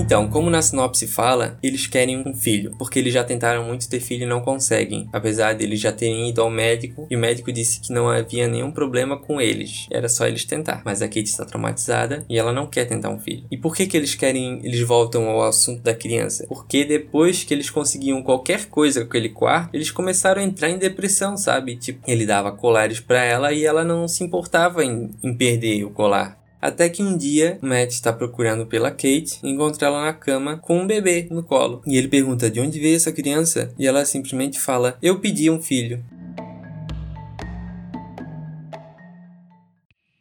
Então, 0.00 0.26
como 0.28 0.48
na 0.48 0.62
sinopse 0.62 1.06
fala, 1.06 1.58
eles 1.62 1.86
querem 1.86 2.24
um 2.26 2.34
filho, 2.34 2.74
porque 2.78 2.98
eles 2.98 3.12
já 3.12 3.22
tentaram 3.22 3.62
muito 3.62 3.86
ter 3.86 4.00
filho 4.00 4.22
e 4.22 4.26
não 4.26 4.40
conseguem, 4.40 5.06
apesar 5.12 5.52
de 5.52 5.62
eles 5.62 5.78
já 5.78 5.92
terem 5.92 6.30
ido 6.30 6.40
ao 6.40 6.48
médico 6.48 7.06
e 7.10 7.14
o 7.14 7.18
médico 7.18 7.52
disse 7.52 7.80
que 7.80 7.92
não 7.92 8.08
havia 8.08 8.48
nenhum 8.48 8.70
problema 8.72 9.18
com 9.18 9.38
eles, 9.38 9.86
era 9.90 10.08
só 10.08 10.26
eles 10.26 10.46
tentar. 10.46 10.80
Mas 10.86 11.02
a 11.02 11.06
Kate 11.06 11.24
está 11.24 11.44
traumatizada 11.44 12.24
e 12.30 12.38
ela 12.38 12.50
não 12.50 12.66
quer 12.66 12.86
tentar 12.86 13.10
um 13.10 13.18
filho. 13.18 13.44
E 13.50 13.58
por 13.58 13.76
que 13.76 13.86
que 13.86 13.94
eles 13.94 14.14
querem, 14.14 14.60
eles 14.64 14.80
voltam 14.80 15.28
ao 15.28 15.42
assunto 15.42 15.82
da 15.82 15.94
criança? 15.94 16.46
Porque 16.48 16.82
depois 16.82 17.44
que 17.44 17.52
eles 17.52 17.68
conseguiam 17.68 18.22
qualquer 18.22 18.70
coisa 18.70 19.02
com 19.02 19.08
aquele 19.08 19.28
quarto, 19.28 19.74
eles 19.74 19.90
começaram 19.90 20.40
a 20.40 20.44
entrar 20.44 20.70
em 20.70 20.78
depressão, 20.78 21.36
sabe? 21.36 21.76
Tipo, 21.76 22.10
ele 22.10 22.24
dava 22.24 22.52
colares 22.52 23.00
para 23.00 23.22
ela 23.22 23.52
e 23.52 23.66
ela 23.66 23.84
não 23.84 24.08
se 24.08 24.24
importava 24.24 24.82
em, 24.82 25.10
em 25.22 25.34
perder 25.36 25.84
o 25.84 25.90
colar. 25.90 26.39
Até 26.60 26.88
que 26.88 27.02
um 27.02 27.16
dia, 27.16 27.58
Matt 27.62 27.90
está 27.90 28.12
procurando 28.12 28.66
pela 28.66 28.90
Kate 28.90 29.38
e 29.42 29.50
encontra 29.50 29.86
ela 29.86 30.04
na 30.04 30.12
cama 30.12 30.58
com 30.58 30.80
um 30.80 30.86
bebê 30.86 31.26
no 31.30 31.42
colo. 31.42 31.82
E 31.86 31.96
ele 31.96 32.08
pergunta 32.08 32.50
de 32.50 32.60
onde 32.60 32.78
veio 32.78 32.96
essa 32.96 33.12
criança 33.12 33.72
e 33.78 33.86
ela 33.86 34.04
simplesmente 34.04 34.60
fala: 34.60 34.98
Eu 35.02 35.18
pedi 35.20 35.50
um 35.50 35.60
filho. 35.60 36.04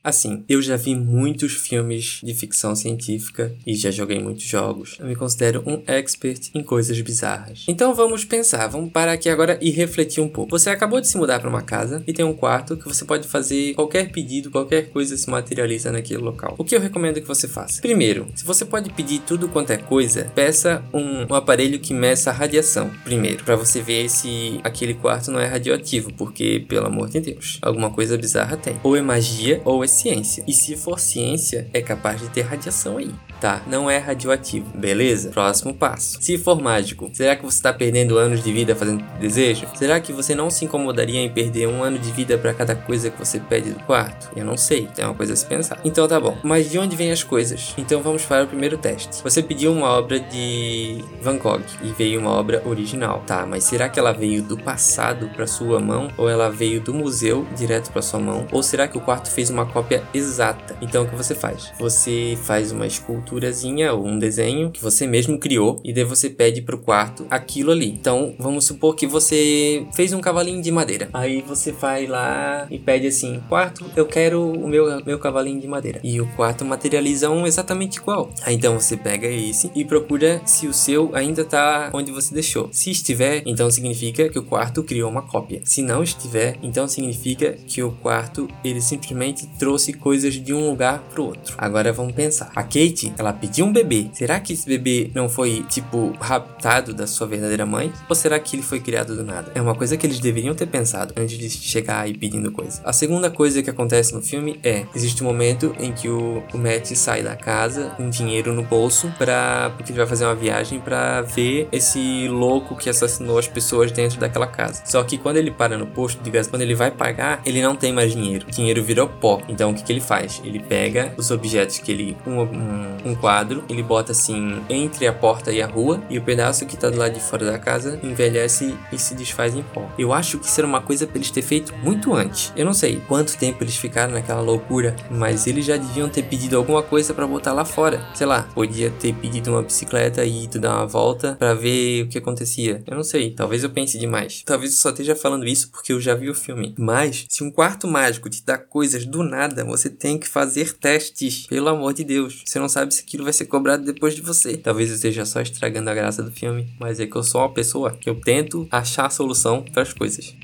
Assim, 0.10 0.44
eu 0.50 0.60
já 0.60 0.76
vi 0.76 0.96
muitos 0.96 1.54
filmes 1.54 2.20
de 2.24 2.34
ficção 2.34 2.76
científica 2.76 3.54
e 3.64 3.76
já 3.76 3.92
joguei 3.92 4.18
muitos 4.18 4.44
jogos. 4.44 4.98
Eu 5.00 5.06
me 5.06 5.16
considero 5.16 5.62
um 5.68 5.84
expert 5.86 6.50
em 6.56 6.64
coisas 6.64 7.00
bizarras. 7.00 7.66
Então 7.68 7.94
vamos 7.94 8.26
pensar, 8.26 8.66
vamos 8.66 8.92
parar 8.92 9.12
aqui 9.12 9.30
agora 9.30 9.60
e 9.62 9.70
refletir 9.70 10.20
um 10.20 10.28
pouco. 10.28 10.50
Você 10.50 10.72
acabou 10.72 11.00
de 11.00 11.08
se 11.08 11.16
mudar 11.16 11.40
para 11.40 11.48
uma 11.48 11.62
casa 11.62 12.04
e 12.08 12.12
tem 12.12 12.26
um 12.26 12.34
quarto 12.34 12.76
que 12.76 12.88
você 12.88 13.06
pode 13.06 13.28
fazer 13.28 13.76
qualquer 13.76 14.12
pedido, 14.12 14.50
qualquer 14.50 14.90
coisa 14.90 15.16
se 15.16 15.30
materializa 15.30 15.92
naquele 15.92 16.24
local. 16.24 16.56
O 16.58 16.64
que 16.64 16.76
eu 16.76 16.82
recomendo 16.82 17.22
que 17.22 17.28
você 17.28 17.48
faça? 17.48 17.80
Primeiro, 17.80 18.26
se 18.34 18.44
você 18.44 18.66
pode 18.66 18.92
pedir 18.94 19.20
tudo 19.20 19.48
quanto 19.48 19.70
é 19.70 19.78
coisa, 19.78 20.26
peça 20.34 20.84
um, 20.92 21.32
um 21.32 21.36
aparelho 21.36 21.78
que 21.78 21.94
meça 21.94 22.32
a 22.32 22.34
radiação. 22.34 22.90
Primeiro, 23.04 23.44
para 23.44 23.56
você 23.56 23.80
ver 23.80 24.10
se 24.10 24.60
aquele 24.64 24.96
quarto 24.96 25.30
não 25.30 25.40
é 25.40 25.46
radioativo, 25.46 26.12
porque 26.14 26.66
pelo 26.68 26.88
amor 26.88 27.10
de 27.10 27.20
Deus, 27.20 27.60
alguma 27.62 27.92
coisa 27.92 28.18
bizarra 28.18 28.58
tem. 28.58 28.76
Ou 28.82 28.96
é 28.96 29.04
magia 29.04 29.62
ou 29.64 29.84
é 29.84 29.99
ciência. 30.00 30.44
E 30.48 30.54
se 30.54 30.76
for 30.76 31.00
ciência, 31.00 31.68
é 31.74 31.82
capaz 31.82 32.22
de 32.22 32.30
ter 32.30 32.42
radiação 32.42 32.98
aí. 32.98 33.12
Tá, 33.40 33.62
não 33.68 33.90
é 33.90 33.98
radioativo, 33.98 34.66
beleza? 34.78 35.30
Próximo 35.30 35.74
passo. 35.74 36.18
Se 36.22 36.38
for 36.38 36.62
mágico, 36.62 37.10
será 37.14 37.38
que 37.38 37.44
você 37.44 37.58
está 37.58 37.72
perdendo 37.72 38.18
anos 38.18 38.44
de 38.44 38.52
vida 38.52 38.76
fazendo 38.76 39.02
desejo? 39.18 39.66
Será 39.76 40.00
que 40.02 40.12
você 40.12 40.36
não 40.36 40.50
se 40.50 40.66
incomodaria 40.66 41.22
em 41.22 41.30
perder 41.30 41.68
um 41.68 41.82
ano 41.82 41.98
de 41.98 42.12
vida 42.12 42.38
para 42.38 42.54
cada 42.54 42.76
coisa 42.76 43.10
que 43.10 43.18
você 43.18 43.40
pede 43.40 43.72
do 43.72 43.80
quarto? 43.86 44.30
Eu 44.36 44.44
não 44.44 44.58
sei, 44.58 44.90
é 44.98 45.06
uma 45.06 45.14
coisa 45.14 45.34
a 45.34 45.36
se 45.38 45.46
pensar. 45.46 45.80
Então 45.86 46.06
tá 46.06 46.20
bom, 46.20 46.38
mas 46.44 46.70
de 46.70 46.78
onde 46.78 46.98
vêm 46.98 47.12
as 47.12 47.24
coisas? 47.24 47.74
Então 47.78 48.02
vamos 48.02 48.26
para 48.26 48.44
o 48.44 48.48
primeiro 48.48 48.78
teste. 48.78 49.24
Você 49.24 49.42
pediu 49.42 49.72
uma 49.72 49.88
obra 49.88 50.20
de 50.20 51.04
Van 51.22 51.38
Gogh 51.38 51.64
e 51.82 51.92
veio 51.94 52.20
uma 52.20 52.32
obra 52.32 52.62
original. 52.66 53.24
Tá, 53.26 53.46
mas 53.46 53.64
será 53.64 53.88
que 53.88 54.00
ela 54.00 54.12
veio 54.12 54.44
do 54.44 54.58
passado 54.58 55.30
para 55.30 55.48
sua 55.48 55.80
mão 55.80 56.10
ou 56.18 56.30
ela 56.30 56.50
veio 56.50 56.82
do 56.82 56.94
museu 56.94 57.48
direto 57.56 57.90
para 57.90 58.02
sua 58.02 58.20
mão? 58.20 58.46
Ou 58.52 58.62
será 58.62 58.86
que 58.86 58.98
o 58.98 59.02
quarto 59.02 59.32
fez 59.32 59.50
uma 59.50 59.66
cópia 59.66 59.79
exata? 60.14 60.78
Então 60.82 61.04
o 61.04 61.10
que 61.10 61.16
você 61.16 61.36
faz? 61.36 61.72
Você 61.80 62.38
faz 62.44 62.72
uma 62.72 62.88
escultura 62.88 63.20
esculturazinha 63.20 63.94
ou 63.94 64.06
um 64.06 64.18
desenho 64.18 64.72
que 64.72 64.82
você 64.82 65.06
mesmo 65.08 65.38
criou 65.38 65.80
e 65.84 65.94
daí 65.94 66.04
você 66.04 66.30
pede 66.30 66.62
pro 66.62 66.78
quarto 66.78 67.26
aquilo 67.30 67.72
ali. 67.72 67.90
Então, 67.90 68.36
vamos 68.38 68.66
supor 68.66 68.96
que 68.96 69.08
você 69.08 69.86
fez 69.94 70.14
um 70.14 70.22
cavalinho 70.22 70.62
de 70.62 70.72
madeira. 70.72 71.10
Aí 71.14 71.42
você 71.42 71.72
vai 71.72 72.06
lá 72.08 72.68
e 72.70 72.78
pede 72.78 73.08
assim: 73.08 73.42
"Quarto, 73.48 73.86
eu 73.96 74.06
quero 74.06 74.52
o 74.52 74.68
meu 74.68 75.04
meu 75.06 75.20
cavalinho 75.20 75.60
de 75.60 75.68
madeira". 75.68 76.00
E 76.04 76.20
o 76.22 76.28
quarto 76.36 76.66
materializa 76.66 77.30
um 77.30 77.46
exatamente 77.46 77.98
igual. 77.98 78.30
Aí 78.44 78.56
então 78.56 78.80
você 78.80 78.98
pega 78.98 79.28
esse 79.28 79.72
e 79.76 79.86
procura 79.86 80.42
se 80.46 80.68
o 80.68 80.74
seu 80.74 81.12
ainda 81.14 81.44
tá 81.44 81.90
onde 81.94 82.12
você 82.12 82.34
deixou. 82.34 82.70
Se 82.72 82.92
estiver, 82.92 83.44
então 83.46 83.70
significa 83.70 84.30
que 84.30 84.40
o 84.40 84.44
quarto 84.44 84.84
criou 84.84 85.10
uma 85.10 85.22
cópia. 85.22 85.62
Se 85.64 85.82
não 85.82 86.04
estiver, 86.04 86.58
então 86.62 86.88
significa 86.88 87.58
que 87.68 87.82
o 87.82 87.92
quarto 87.92 88.48
ele 88.64 88.82
simplesmente 88.82 89.48
trouxe 89.70 89.94
coisas 89.94 90.34
de 90.34 90.52
um 90.52 90.68
lugar 90.68 90.98
pro 91.14 91.26
outro. 91.26 91.54
Agora 91.56 91.94
vamos 91.94 92.14
pensar. 92.14 92.52
A 92.56 92.64
Kate, 92.64 93.14
ela 93.20 93.32
pediu 93.32 93.68
um 93.68 93.72
bebê. 93.72 94.10
Será 94.14 94.40
que 94.40 94.54
esse 94.54 94.68
bebê 94.68 95.12
não 95.14 95.30
foi, 95.30 95.64
tipo, 95.70 96.12
raptado 96.20 96.92
da 96.92 97.06
sua 97.06 97.28
verdadeira 97.28 97.68
mãe? 97.68 97.94
Ou 98.10 98.16
será 98.16 98.40
que 98.40 98.56
ele 98.56 98.64
foi 98.64 98.80
criado 98.80 99.16
do 99.16 99.24
nada? 99.24 99.52
É 99.54 99.62
uma 99.62 99.76
coisa 99.76 99.96
que 99.96 100.08
eles 100.08 100.18
deveriam 100.18 100.56
ter 100.56 100.66
pensado 100.66 101.14
antes 101.16 101.38
de 101.38 101.48
chegar 101.52 102.00
aí 102.00 102.18
pedindo 102.18 102.52
coisa. 102.52 102.82
A 102.84 102.92
segunda 102.92 103.30
coisa 103.30 103.62
que 103.62 103.70
acontece 103.70 104.12
no 104.12 104.24
filme 104.24 104.60
é: 104.64 104.88
existe 104.96 105.24
um 105.24 105.28
momento 105.28 105.76
em 105.80 105.92
que 105.92 106.10
o, 106.10 106.42
o 106.52 106.58
Matt 106.58 106.88
sai 106.96 107.22
da 107.22 107.36
casa 107.36 107.92
com 107.96 108.10
dinheiro 108.10 108.52
no 108.52 108.64
bolso 108.64 109.14
para 109.20 109.72
porque 109.78 109.92
ele 109.92 110.00
vai 110.00 110.08
fazer 110.08 110.26
uma 110.26 110.34
viagem 110.34 110.80
para 110.80 111.22
ver 111.22 111.68
esse 111.72 112.28
louco 112.28 112.76
que 112.76 112.90
assassinou 112.90 113.38
as 113.38 113.48
pessoas 113.48 113.92
dentro 113.92 114.20
daquela 114.20 114.48
casa. 114.48 114.82
Só 114.86 115.04
que 115.04 115.16
quando 115.16 115.38
ele 115.38 115.52
para 115.52 115.78
no 115.78 115.86
posto 115.86 116.24
de 116.24 116.32
gás, 116.32 116.48
quando 116.48 116.64
ele 116.64 116.74
vai 116.74 116.90
pagar, 116.90 117.40
ele 117.46 117.62
não 117.62 117.76
tem 117.76 117.94
mais 117.94 118.14
dinheiro. 118.14 118.48
O 118.48 118.52
dinheiro 118.52 118.84
virou 118.84 119.08
pó. 119.08 119.40
Então 119.60 119.72
o 119.72 119.74
que, 119.74 119.84
que 119.84 119.92
ele 119.92 120.00
faz? 120.00 120.42
Ele 120.42 120.58
pega 120.58 121.14
os 121.18 121.32
objetos 121.32 121.80
que 121.80 121.92
ele. 121.92 122.18
Um, 122.26 122.44
um, 122.44 122.98
um 123.08 123.16
quadro, 123.16 123.62
ele 123.68 123.84
bota 123.84 124.14
assim 124.14 124.62
entre 124.70 125.06
a 125.06 125.12
porta 125.12 125.52
e 125.52 125.62
a 125.62 125.68
rua, 125.68 126.02
e 126.10 126.18
o 126.18 126.22
pedaço 126.22 126.66
que 126.66 126.78
tá 126.78 126.90
do 126.90 126.98
lado 126.98 127.14
de 127.14 127.20
fora 127.20 127.46
da 127.46 127.60
casa 127.60 128.00
envelhece 128.02 128.74
e 128.90 128.98
se 128.98 129.14
desfaz 129.16 129.54
em 129.56 129.62
pó. 129.62 129.90
Eu 129.98 130.14
acho 130.14 130.38
que 130.38 130.46
isso 130.46 130.62
era 130.62 130.68
uma 130.68 130.80
coisa 130.80 131.06
pra 131.06 131.18
eles 131.18 131.30
ter 131.30 131.42
feito 131.42 131.76
muito 131.84 132.14
antes. 132.14 132.54
Eu 132.56 132.66
não 132.66 132.74
sei 132.74 133.02
quanto 133.06 133.38
tempo 133.38 133.62
eles 133.62 133.76
ficaram 133.76 134.14
naquela 134.14 134.40
loucura, 134.40 134.96
mas 135.12 135.46
eles 135.46 135.66
já 135.66 135.76
deviam 135.76 136.08
ter 136.08 136.24
pedido 136.24 136.56
alguma 136.56 136.82
coisa 136.82 137.14
para 137.14 137.28
botar 137.28 137.52
lá 137.52 137.66
fora. 137.66 138.02
Sei 138.16 138.26
lá, 138.26 138.44
podia 138.54 138.90
ter 138.90 139.14
pedido 139.14 139.52
uma 139.52 139.62
bicicleta 139.62 140.24
e 140.24 140.46
ido 140.46 140.58
dar 140.58 140.78
uma 140.78 140.88
volta 140.88 141.36
para 141.38 141.54
ver 141.54 142.04
o 142.04 142.08
que 142.08 142.18
acontecia. 142.18 142.82
Eu 142.88 142.96
não 142.96 143.04
sei, 143.04 143.32
talvez 143.32 143.62
eu 143.62 143.70
pense 143.70 144.00
demais. 144.00 144.42
Talvez 144.46 144.72
eu 144.72 144.78
só 144.78 144.90
esteja 144.90 145.18
falando 145.18 145.46
isso 145.46 145.70
porque 145.70 145.92
eu 145.92 146.00
já 146.00 146.16
vi 146.16 146.30
o 146.30 146.36
filme. 146.36 146.74
Mas 146.78 147.26
se 147.28 147.44
um 147.44 147.52
quarto 147.52 147.88
mágico 147.88 148.30
te 148.30 148.42
dá 148.46 148.58
coisas 148.58 149.06
do 149.06 149.22
nada, 149.22 149.49
você 149.66 149.90
tem 149.90 150.18
que 150.18 150.28
fazer 150.28 150.74
testes. 150.74 151.48
Pelo 151.48 151.70
amor 151.70 151.94
de 151.94 152.04
Deus. 152.04 152.44
Você 152.46 152.60
não 152.60 152.70
sabe 152.70 152.94
se 152.94 153.02
aquilo 153.02 153.24
vai 153.24 153.34
ser 153.34 153.46
cobrado 153.46 153.84
depois 153.84 154.16
de 154.16 154.22
você. 154.22 154.58
Talvez 154.58 154.90
eu 154.90 154.96
esteja 154.96 155.26
só 155.26 155.42
estragando 155.42 155.90
a 155.90 155.94
graça 155.94 156.24
do 156.24 156.32
filme, 156.32 156.68
mas 156.80 157.00
é 157.00 157.06
que 157.06 157.16
eu 157.16 157.24
sou 157.24 157.42
uma 157.42 157.54
pessoa 157.54 157.92
que 157.92 158.10
eu 158.10 158.16
tento 158.20 158.68
achar 158.72 159.06
a 159.06 159.10
solução 159.10 159.64
para 159.64 159.84
as 159.84 159.94
coisas. 159.94 160.36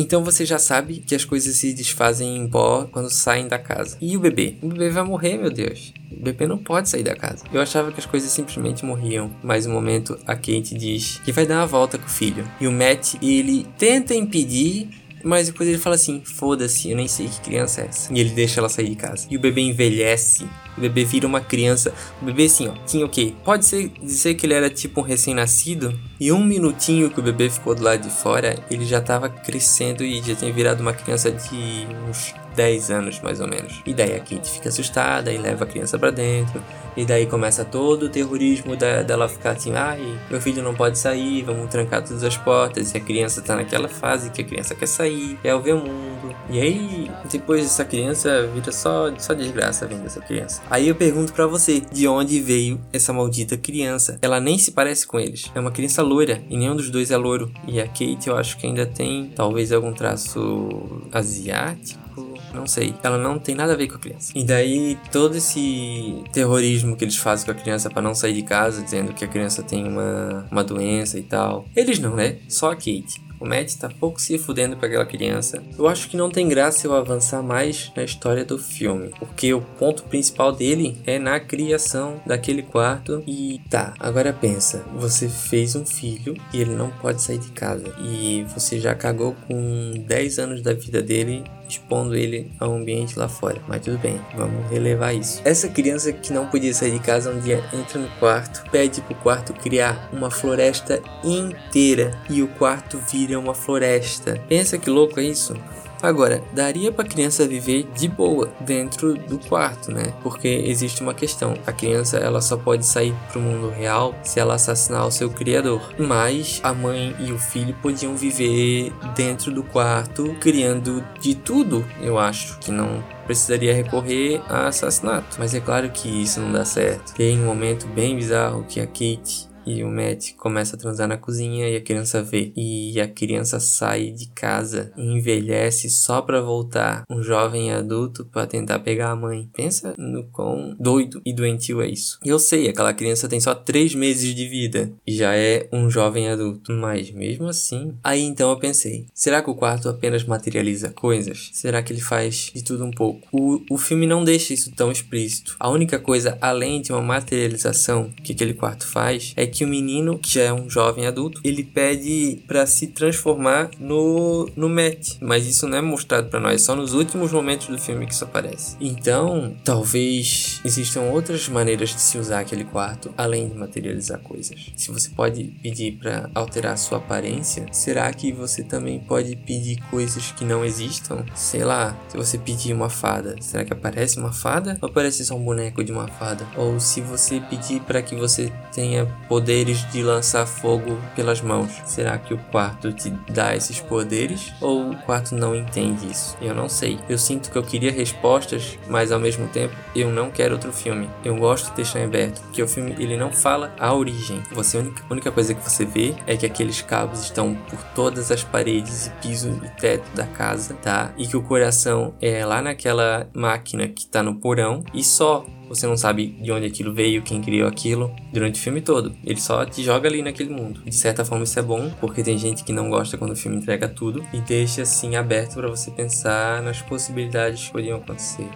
Então 0.00 0.22
você 0.22 0.46
já 0.46 0.60
sabe 0.60 0.98
que 0.98 1.12
as 1.12 1.24
coisas 1.24 1.56
se 1.56 1.74
desfazem 1.74 2.36
em 2.36 2.48
pó 2.48 2.88
quando 2.92 3.10
saem 3.10 3.48
da 3.48 3.58
casa. 3.58 3.96
E 4.00 4.16
o 4.16 4.20
bebê? 4.20 4.54
O 4.62 4.68
bebê 4.68 4.90
vai 4.90 5.02
morrer, 5.02 5.36
meu 5.36 5.50
Deus. 5.50 5.92
O 6.12 6.22
bebê 6.22 6.46
não 6.46 6.56
pode 6.56 6.88
sair 6.88 7.02
da 7.02 7.16
casa. 7.16 7.44
Eu 7.52 7.60
achava 7.60 7.90
que 7.90 7.98
as 7.98 8.06
coisas 8.06 8.30
simplesmente 8.30 8.84
morriam, 8.84 9.28
mas 9.42 9.66
no 9.66 9.74
momento 9.74 10.16
a 10.24 10.36
Kate 10.36 10.78
diz 10.78 11.20
que 11.24 11.32
vai 11.32 11.46
dar 11.46 11.56
uma 11.56 11.66
volta 11.66 11.98
com 11.98 12.06
o 12.06 12.10
filho. 12.10 12.48
E 12.60 12.68
o 12.68 12.72
Matt, 12.72 13.14
ele 13.20 13.66
tenta 13.76 14.14
impedir, 14.14 14.88
mas 15.22 15.48
depois 15.48 15.68
ele 15.68 15.78
fala 15.78 15.96
assim: 15.96 16.22
foda-se, 16.24 16.90
eu 16.90 16.96
nem 16.96 17.08
sei 17.08 17.28
que 17.28 17.40
criança 17.40 17.82
é 17.82 17.86
essa. 17.86 18.12
E 18.12 18.20
ele 18.20 18.30
deixa 18.30 18.60
ela 18.60 18.68
sair 18.68 18.88
de 18.90 18.96
casa. 18.96 19.26
E 19.30 19.36
o 19.36 19.40
bebê 19.40 19.60
envelhece. 19.60 20.46
O 20.76 20.80
bebê 20.80 21.04
vira 21.04 21.26
uma 21.26 21.40
criança. 21.40 21.92
O 22.22 22.24
bebê, 22.24 22.44
assim, 22.44 22.68
ó, 22.68 22.74
tinha 22.86 23.04
o 23.04 23.08
quê? 23.08 23.34
Pode 23.44 23.64
ser 23.64 23.88
dizer 24.00 24.34
que 24.34 24.46
ele 24.46 24.54
era 24.54 24.70
tipo 24.70 25.00
um 25.00 25.04
recém-nascido. 25.04 25.98
E 26.20 26.30
um 26.30 26.44
minutinho 26.44 27.10
que 27.10 27.20
o 27.20 27.22
bebê 27.22 27.50
ficou 27.50 27.74
do 27.74 27.82
lado 27.82 28.02
de 28.02 28.10
fora, 28.10 28.56
ele 28.70 28.84
já 28.84 29.00
tava 29.00 29.28
crescendo 29.28 30.04
e 30.04 30.22
já 30.22 30.34
tinha 30.34 30.52
virado 30.52 30.80
uma 30.80 30.92
criança 30.92 31.30
de 31.30 31.86
uns 32.08 32.34
10 32.58 32.90
anos 32.90 33.20
mais 33.20 33.40
ou 33.40 33.46
menos. 33.46 33.80
E 33.86 33.94
daí 33.94 34.16
a 34.16 34.18
Kate 34.18 34.50
fica 34.50 34.68
assustada 34.68 35.32
e 35.32 35.38
leva 35.38 35.62
a 35.62 35.66
criança 35.66 35.96
para 35.96 36.10
dentro. 36.10 36.60
E 36.96 37.04
daí 37.04 37.26
começa 37.26 37.64
todo 37.64 38.06
o 38.06 38.08
terrorismo 38.08 38.74
da, 38.74 39.02
dela 39.04 39.28
ficar 39.28 39.52
assim: 39.52 39.72
ai, 39.72 40.18
meu 40.28 40.40
filho 40.40 40.60
não 40.60 40.74
pode 40.74 40.98
sair, 40.98 41.44
vamos 41.44 41.70
trancar 41.70 42.02
todas 42.02 42.24
as 42.24 42.36
portas. 42.36 42.92
E 42.92 42.96
a 42.96 43.00
criança 43.00 43.40
tá 43.40 43.54
naquela 43.54 43.88
fase 43.88 44.30
que 44.30 44.42
a 44.42 44.44
criança 44.44 44.74
quer 44.74 44.86
sair, 44.86 45.38
quer 45.40 45.56
ver 45.60 45.74
o 45.74 45.78
mundo. 45.78 46.34
E 46.50 46.60
aí, 46.60 47.10
depois 47.30 47.64
essa 47.64 47.84
criança 47.84 48.50
vira 48.52 48.72
só, 48.72 49.14
só 49.18 49.32
desgraça 49.34 49.86
vindo 49.86 50.02
dessa 50.02 50.20
criança. 50.20 50.60
Aí 50.68 50.88
eu 50.88 50.96
pergunto 50.96 51.32
para 51.32 51.46
você: 51.46 51.80
de 51.80 52.08
onde 52.08 52.40
veio 52.40 52.80
essa 52.92 53.12
maldita 53.12 53.56
criança? 53.56 54.18
Ela 54.20 54.40
nem 54.40 54.58
se 54.58 54.72
parece 54.72 55.06
com 55.06 55.20
eles. 55.20 55.48
É 55.54 55.60
uma 55.60 55.70
criança 55.70 56.02
loira 56.02 56.42
e 56.50 56.56
nenhum 56.56 56.74
dos 56.74 56.90
dois 56.90 57.12
é 57.12 57.16
loiro. 57.16 57.52
E 57.68 57.80
a 57.80 57.86
Kate 57.86 58.26
eu 58.26 58.36
acho 58.36 58.58
que 58.58 58.66
ainda 58.66 58.84
tem 58.84 59.32
talvez 59.36 59.70
algum 59.70 59.92
traço 59.92 60.68
asiático 61.12 62.08
não 62.52 62.66
sei. 62.66 62.94
Ela 63.02 63.18
não 63.18 63.38
tem 63.38 63.54
nada 63.54 63.72
a 63.72 63.76
ver 63.76 63.88
com 63.88 63.96
a 63.96 63.98
criança. 63.98 64.32
E 64.34 64.44
daí 64.44 64.98
todo 65.10 65.36
esse 65.36 66.22
terrorismo 66.32 66.96
que 66.96 67.04
eles 67.04 67.16
fazem 67.16 67.46
com 67.46 67.52
a 67.52 67.54
criança 67.54 67.90
para 67.90 68.02
não 68.02 68.14
sair 68.14 68.34
de 68.34 68.42
casa, 68.42 68.82
dizendo 68.82 69.12
que 69.12 69.24
a 69.24 69.28
criança 69.28 69.62
tem 69.62 69.86
uma, 69.86 70.46
uma 70.50 70.64
doença 70.64 71.18
e 71.18 71.22
tal. 71.22 71.66
Eles 71.74 71.98
não, 71.98 72.14
né? 72.14 72.36
Só 72.48 72.70
a 72.70 72.74
Kate. 72.74 73.28
O 73.40 73.46
Matt 73.46 73.74
tá 73.76 73.88
pouco 73.88 74.20
se 74.20 74.36
fudendo 74.36 74.76
pra 74.76 74.88
aquela 74.88 75.06
criança. 75.06 75.62
Eu 75.78 75.86
acho 75.86 76.08
que 76.08 76.16
não 76.16 76.30
tem 76.30 76.48
graça 76.48 76.86
eu 76.86 76.94
avançar 76.94 77.42
mais 77.42 77.92
na 77.94 78.02
história 78.02 78.44
do 78.44 78.58
filme, 78.58 79.10
porque 79.18 79.54
o 79.54 79.60
ponto 79.60 80.02
principal 80.04 80.52
dele 80.52 80.98
é 81.06 81.18
na 81.18 81.38
criação 81.38 82.20
daquele 82.26 82.62
quarto. 82.62 83.22
E 83.26 83.60
tá, 83.70 83.94
agora 84.00 84.32
pensa: 84.32 84.84
você 84.94 85.28
fez 85.28 85.76
um 85.76 85.86
filho 85.86 86.36
e 86.52 86.60
ele 86.60 86.74
não 86.74 86.90
pode 86.90 87.22
sair 87.22 87.38
de 87.38 87.50
casa, 87.50 87.94
e 88.00 88.44
você 88.54 88.80
já 88.80 88.94
cagou 88.94 89.36
com 89.46 89.92
10 90.06 90.38
anos 90.38 90.62
da 90.62 90.72
vida 90.72 91.00
dele 91.00 91.44
expondo 91.68 92.16
ele 92.16 92.50
ao 92.58 92.74
ambiente 92.74 93.18
lá 93.18 93.28
fora. 93.28 93.60
Mas 93.66 93.82
tudo 93.82 93.98
bem, 93.98 94.20
vamos 94.36 94.70
relevar 94.70 95.12
isso. 95.12 95.40
Essa 95.44 95.68
criança 95.68 96.12
que 96.12 96.32
não 96.32 96.46
podia 96.46 96.72
sair 96.72 96.92
de 96.92 96.98
casa 96.98 97.30
um 97.30 97.40
dia 97.40 97.62
entra 97.72 97.98
no 97.98 98.08
quarto, 98.18 98.64
pede 98.70 99.00
pro 99.02 99.14
quarto 99.16 99.52
criar 99.52 100.08
uma 100.12 100.30
floresta 100.30 101.02
inteira 101.24 102.18
e 102.28 102.42
o 102.42 102.48
quarto 102.48 102.98
vira 103.10 103.38
uma 103.38 103.54
floresta. 103.54 104.40
Pensa 104.48 104.78
que 104.78 104.90
louco 104.90 105.20
é 105.20 105.24
isso? 105.24 105.54
Agora, 106.02 106.42
daria 106.52 106.92
para 106.92 107.04
a 107.04 107.08
criança 107.08 107.46
viver 107.46 107.88
de 107.94 108.08
boa 108.08 108.50
dentro 108.60 109.14
do 109.14 109.38
quarto, 109.38 109.90
né? 109.90 110.12
Porque 110.22 110.48
existe 110.48 111.02
uma 111.02 111.14
questão: 111.14 111.54
a 111.66 111.72
criança 111.72 112.18
ela 112.18 112.40
só 112.40 112.56
pode 112.56 112.86
sair 112.86 113.14
para 113.28 113.38
o 113.38 113.42
mundo 113.42 113.70
real 113.70 114.14
se 114.22 114.38
ela 114.40 114.54
assassinar 114.54 115.06
o 115.06 115.10
seu 115.10 115.30
criador. 115.30 115.82
Mas 115.98 116.60
a 116.62 116.72
mãe 116.72 117.14
e 117.18 117.32
o 117.32 117.38
filho 117.38 117.74
podiam 117.82 118.16
viver 118.16 118.92
dentro 119.14 119.52
do 119.52 119.62
quarto, 119.62 120.36
criando 120.40 121.04
de 121.20 121.34
tudo. 121.34 121.84
Eu 122.00 122.18
acho 122.18 122.58
que 122.58 122.70
não 122.70 123.02
precisaria 123.24 123.74
recorrer 123.74 124.40
a 124.48 124.68
assassinato. 124.68 125.36
Mas 125.38 125.54
é 125.54 125.60
claro 125.60 125.90
que 125.90 126.08
isso 126.08 126.40
não 126.40 126.52
dá 126.52 126.64
certo. 126.64 127.14
Tem 127.14 127.38
um 127.38 127.44
momento 127.44 127.86
bem 127.88 128.16
bizarro 128.16 128.64
que 128.68 128.80
a 128.80 128.86
Kate 128.86 129.48
e 129.66 129.82
o 129.82 129.88
Matt 129.88 130.34
começa 130.36 130.76
a 130.76 130.78
transar 130.78 131.08
na 131.08 131.16
cozinha 131.16 131.68
e 131.68 131.76
a 131.76 131.80
criança 131.80 132.22
vê. 132.22 132.52
E 132.56 133.00
a 133.00 133.08
criança 133.08 133.60
sai 133.60 134.10
de 134.10 134.26
casa 134.28 134.92
e 134.96 135.02
envelhece 135.02 135.90
só 135.90 136.22
pra 136.22 136.40
voltar 136.40 137.04
um 137.10 137.22
jovem 137.22 137.72
adulto 137.72 138.24
para 138.24 138.46
tentar 138.46 138.78
pegar 138.80 139.10
a 139.10 139.16
mãe. 139.16 139.48
Pensa 139.54 139.94
no 139.98 140.24
quão 140.24 140.76
doido 140.78 141.20
e 141.24 141.32
doentio 141.32 141.80
é 141.80 141.88
isso. 141.88 142.18
E 142.24 142.28
eu 142.28 142.38
sei, 142.38 142.68
aquela 142.68 142.94
criança 142.94 143.28
tem 143.28 143.40
só 143.40 143.54
3 143.54 143.94
meses 143.94 144.34
de 144.34 144.46
vida 144.48 144.92
e 145.06 145.14
já 145.14 145.34
é 145.34 145.68
um 145.72 145.90
jovem 145.90 146.28
adulto. 146.28 146.72
Mas 146.72 147.10
mesmo 147.10 147.46
assim. 147.46 147.94
Aí 148.02 148.22
então 148.22 148.50
eu 148.50 148.58
pensei: 148.58 149.06
será 149.14 149.42
que 149.42 149.50
o 149.50 149.54
quarto 149.54 149.88
apenas 149.88 150.24
materializa 150.24 150.90
coisas? 150.90 151.50
Será 151.52 151.82
que 151.82 151.92
ele 151.92 152.00
faz 152.00 152.50
de 152.54 152.62
tudo 152.62 152.84
um 152.84 152.90
pouco? 152.90 153.26
O, 153.32 153.60
o 153.70 153.78
filme 153.78 154.06
não 154.06 154.24
deixa 154.24 154.54
isso 154.54 154.72
tão 154.74 154.90
explícito. 154.90 155.56
A 155.58 155.68
única 155.68 155.98
coisa 155.98 156.38
além 156.40 156.80
de 156.80 156.92
uma 156.92 157.02
materialização 157.02 158.10
que 158.22 158.32
aquele 158.32 158.54
quarto 158.54 158.86
faz 158.86 159.32
é 159.36 159.46
que 159.46 159.57
que 159.58 159.64
o 159.64 159.68
menino, 159.68 160.16
que 160.16 160.34
já 160.34 160.42
é 160.42 160.52
um 160.52 160.70
jovem 160.70 161.04
adulto, 161.04 161.40
ele 161.42 161.64
pede 161.64 162.40
para 162.46 162.64
se 162.64 162.86
transformar 162.86 163.70
no, 163.80 164.48
no 164.54 164.68
Matt. 164.68 165.16
Mas 165.20 165.48
isso 165.48 165.66
não 165.66 165.78
é 165.78 165.82
mostrado 165.82 166.28
para 166.28 166.38
nós, 166.38 166.62
só 166.62 166.76
nos 166.76 166.94
últimos 166.94 167.32
momentos 167.32 167.66
do 167.66 167.76
filme 167.76 168.06
que 168.06 168.14
isso 168.14 168.22
aparece. 168.22 168.76
Então, 168.80 169.56
talvez 169.64 170.60
existam 170.64 171.00
outras 171.10 171.48
maneiras 171.48 171.90
de 171.90 172.00
se 172.00 172.16
usar 172.18 172.38
aquele 172.38 172.62
quarto, 172.62 173.12
além 173.16 173.48
de 173.48 173.56
materializar 173.56 174.20
coisas. 174.20 174.70
Se 174.76 174.92
você 174.92 175.08
pode 175.08 175.42
pedir 175.60 175.98
para 175.98 176.30
alterar 176.36 176.78
sua 176.78 176.98
aparência, 176.98 177.66
será 177.72 178.12
que 178.12 178.30
você 178.30 178.62
também 178.62 179.00
pode 179.00 179.34
pedir 179.34 179.80
coisas 179.90 180.30
que 180.30 180.44
não 180.44 180.64
existam? 180.64 181.24
Sei 181.34 181.64
lá, 181.64 181.98
se 182.08 182.16
você 182.16 182.38
pedir 182.38 182.72
uma 182.72 182.88
fada, 182.88 183.34
será 183.40 183.64
que 183.64 183.72
aparece 183.72 184.20
uma 184.20 184.32
fada? 184.32 184.78
Ou 184.80 184.88
aparece 184.88 185.24
só 185.24 185.34
um 185.34 185.42
boneco 185.42 185.82
de 185.82 185.90
uma 185.90 186.06
fada? 186.06 186.46
Ou 186.56 186.78
se 186.78 187.00
você 187.00 187.40
pedir 187.40 187.80
para 187.80 188.00
que 188.00 188.14
você 188.14 188.52
tenha 188.72 189.06
poder 189.28 189.37
poderes 189.38 189.88
de 189.92 190.02
lançar 190.02 190.46
fogo 190.46 190.98
pelas 191.14 191.40
mãos. 191.40 191.70
Será 191.84 192.18
que 192.18 192.34
o 192.34 192.38
quarto 192.50 192.92
te 192.92 193.10
dá 193.30 193.54
esses 193.54 193.78
poderes 193.78 194.52
ou 194.60 194.90
o 194.90 194.96
quarto 194.96 195.32
não 195.32 195.54
entende 195.54 196.10
isso? 196.10 196.36
Eu 196.42 196.56
não 196.56 196.68
sei. 196.68 196.98
Eu 197.08 197.16
sinto 197.16 197.48
que 197.48 197.56
eu 197.56 197.62
queria 197.62 197.92
respostas, 197.92 198.76
mas 198.88 199.12
ao 199.12 199.20
mesmo 199.20 199.46
tempo 199.46 199.72
eu 199.94 200.10
não 200.10 200.28
quero 200.28 200.54
outro 200.54 200.72
filme. 200.72 201.08
Eu 201.24 201.36
gosto 201.36 201.70
de 201.70 201.76
deixar 201.76 202.00
em 202.00 202.06
aberto, 202.06 202.40
porque 202.42 202.60
o 202.60 202.66
filme 202.66 202.96
ele 202.98 203.16
não 203.16 203.30
fala 203.30 203.72
a 203.78 203.94
origem. 203.94 204.42
Você 204.50 204.76
a 204.76 204.80
única, 204.80 205.04
a 205.08 205.12
única 205.12 205.30
coisa 205.30 205.54
que 205.54 205.62
você 205.62 205.84
vê 205.84 206.16
é 206.26 206.36
que 206.36 206.44
aqueles 206.44 206.82
cabos 206.82 207.22
estão 207.22 207.54
por 207.54 207.80
todas 207.94 208.32
as 208.32 208.42
paredes 208.42 209.06
e 209.06 209.10
piso 209.22 209.60
e 209.64 209.80
teto 209.80 210.10
da 210.16 210.26
casa, 210.26 210.74
tá? 210.74 211.12
E 211.16 211.28
que 211.28 211.36
o 211.36 211.42
coração 211.42 212.12
é 212.20 212.44
lá 212.44 212.60
naquela 212.60 213.30
máquina 213.32 213.86
que 213.86 214.04
tá 214.04 214.20
no 214.20 214.34
porão 214.40 214.82
e 214.92 215.04
só 215.04 215.46
você 215.68 215.86
não 215.86 215.96
sabe 215.96 216.28
de 216.40 216.50
onde 216.50 216.66
aquilo 216.66 216.92
veio, 216.92 217.22
quem 217.22 217.40
criou 217.40 217.68
aquilo, 217.68 218.14
durante 218.32 218.58
o 218.58 218.62
filme 218.62 218.80
todo. 218.80 219.14
Ele 219.24 219.40
só 219.40 219.64
te 219.64 219.82
joga 219.82 220.08
ali 220.08 220.22
naquele 220.22 220.50
mundo. 220.50 220.80
De 220.84 220.94
certa 220.94 221.24
forma 221.24 221.44
isso 221.44 221.58
é 221.58 221.62
bom, 221.62 221.90
porque 222.00 222.22
tem 222.22 222.38
gente 222.38 222.64
que 222.64 222.72
não 222.72 222.88
gosta 222.88 223.16
quando 223.18 223.32
o 223.32 223.36
filme 223.36 223.58
entrega 223.58 223.88
tudo 223.88 224.24
e 224.32 224.40
deixa 224.40 224.82
assim 224.82 225.16
aberto 225.16 225.54
para 225.54 225.68
você 225.68 225.90
pensar 225.90 226.62
nas 226.62 226.80
possibilidades 226.82 227.66
que 227.66 227.72
poderiam 227.72 227.98
acontecer. 227.98 228.48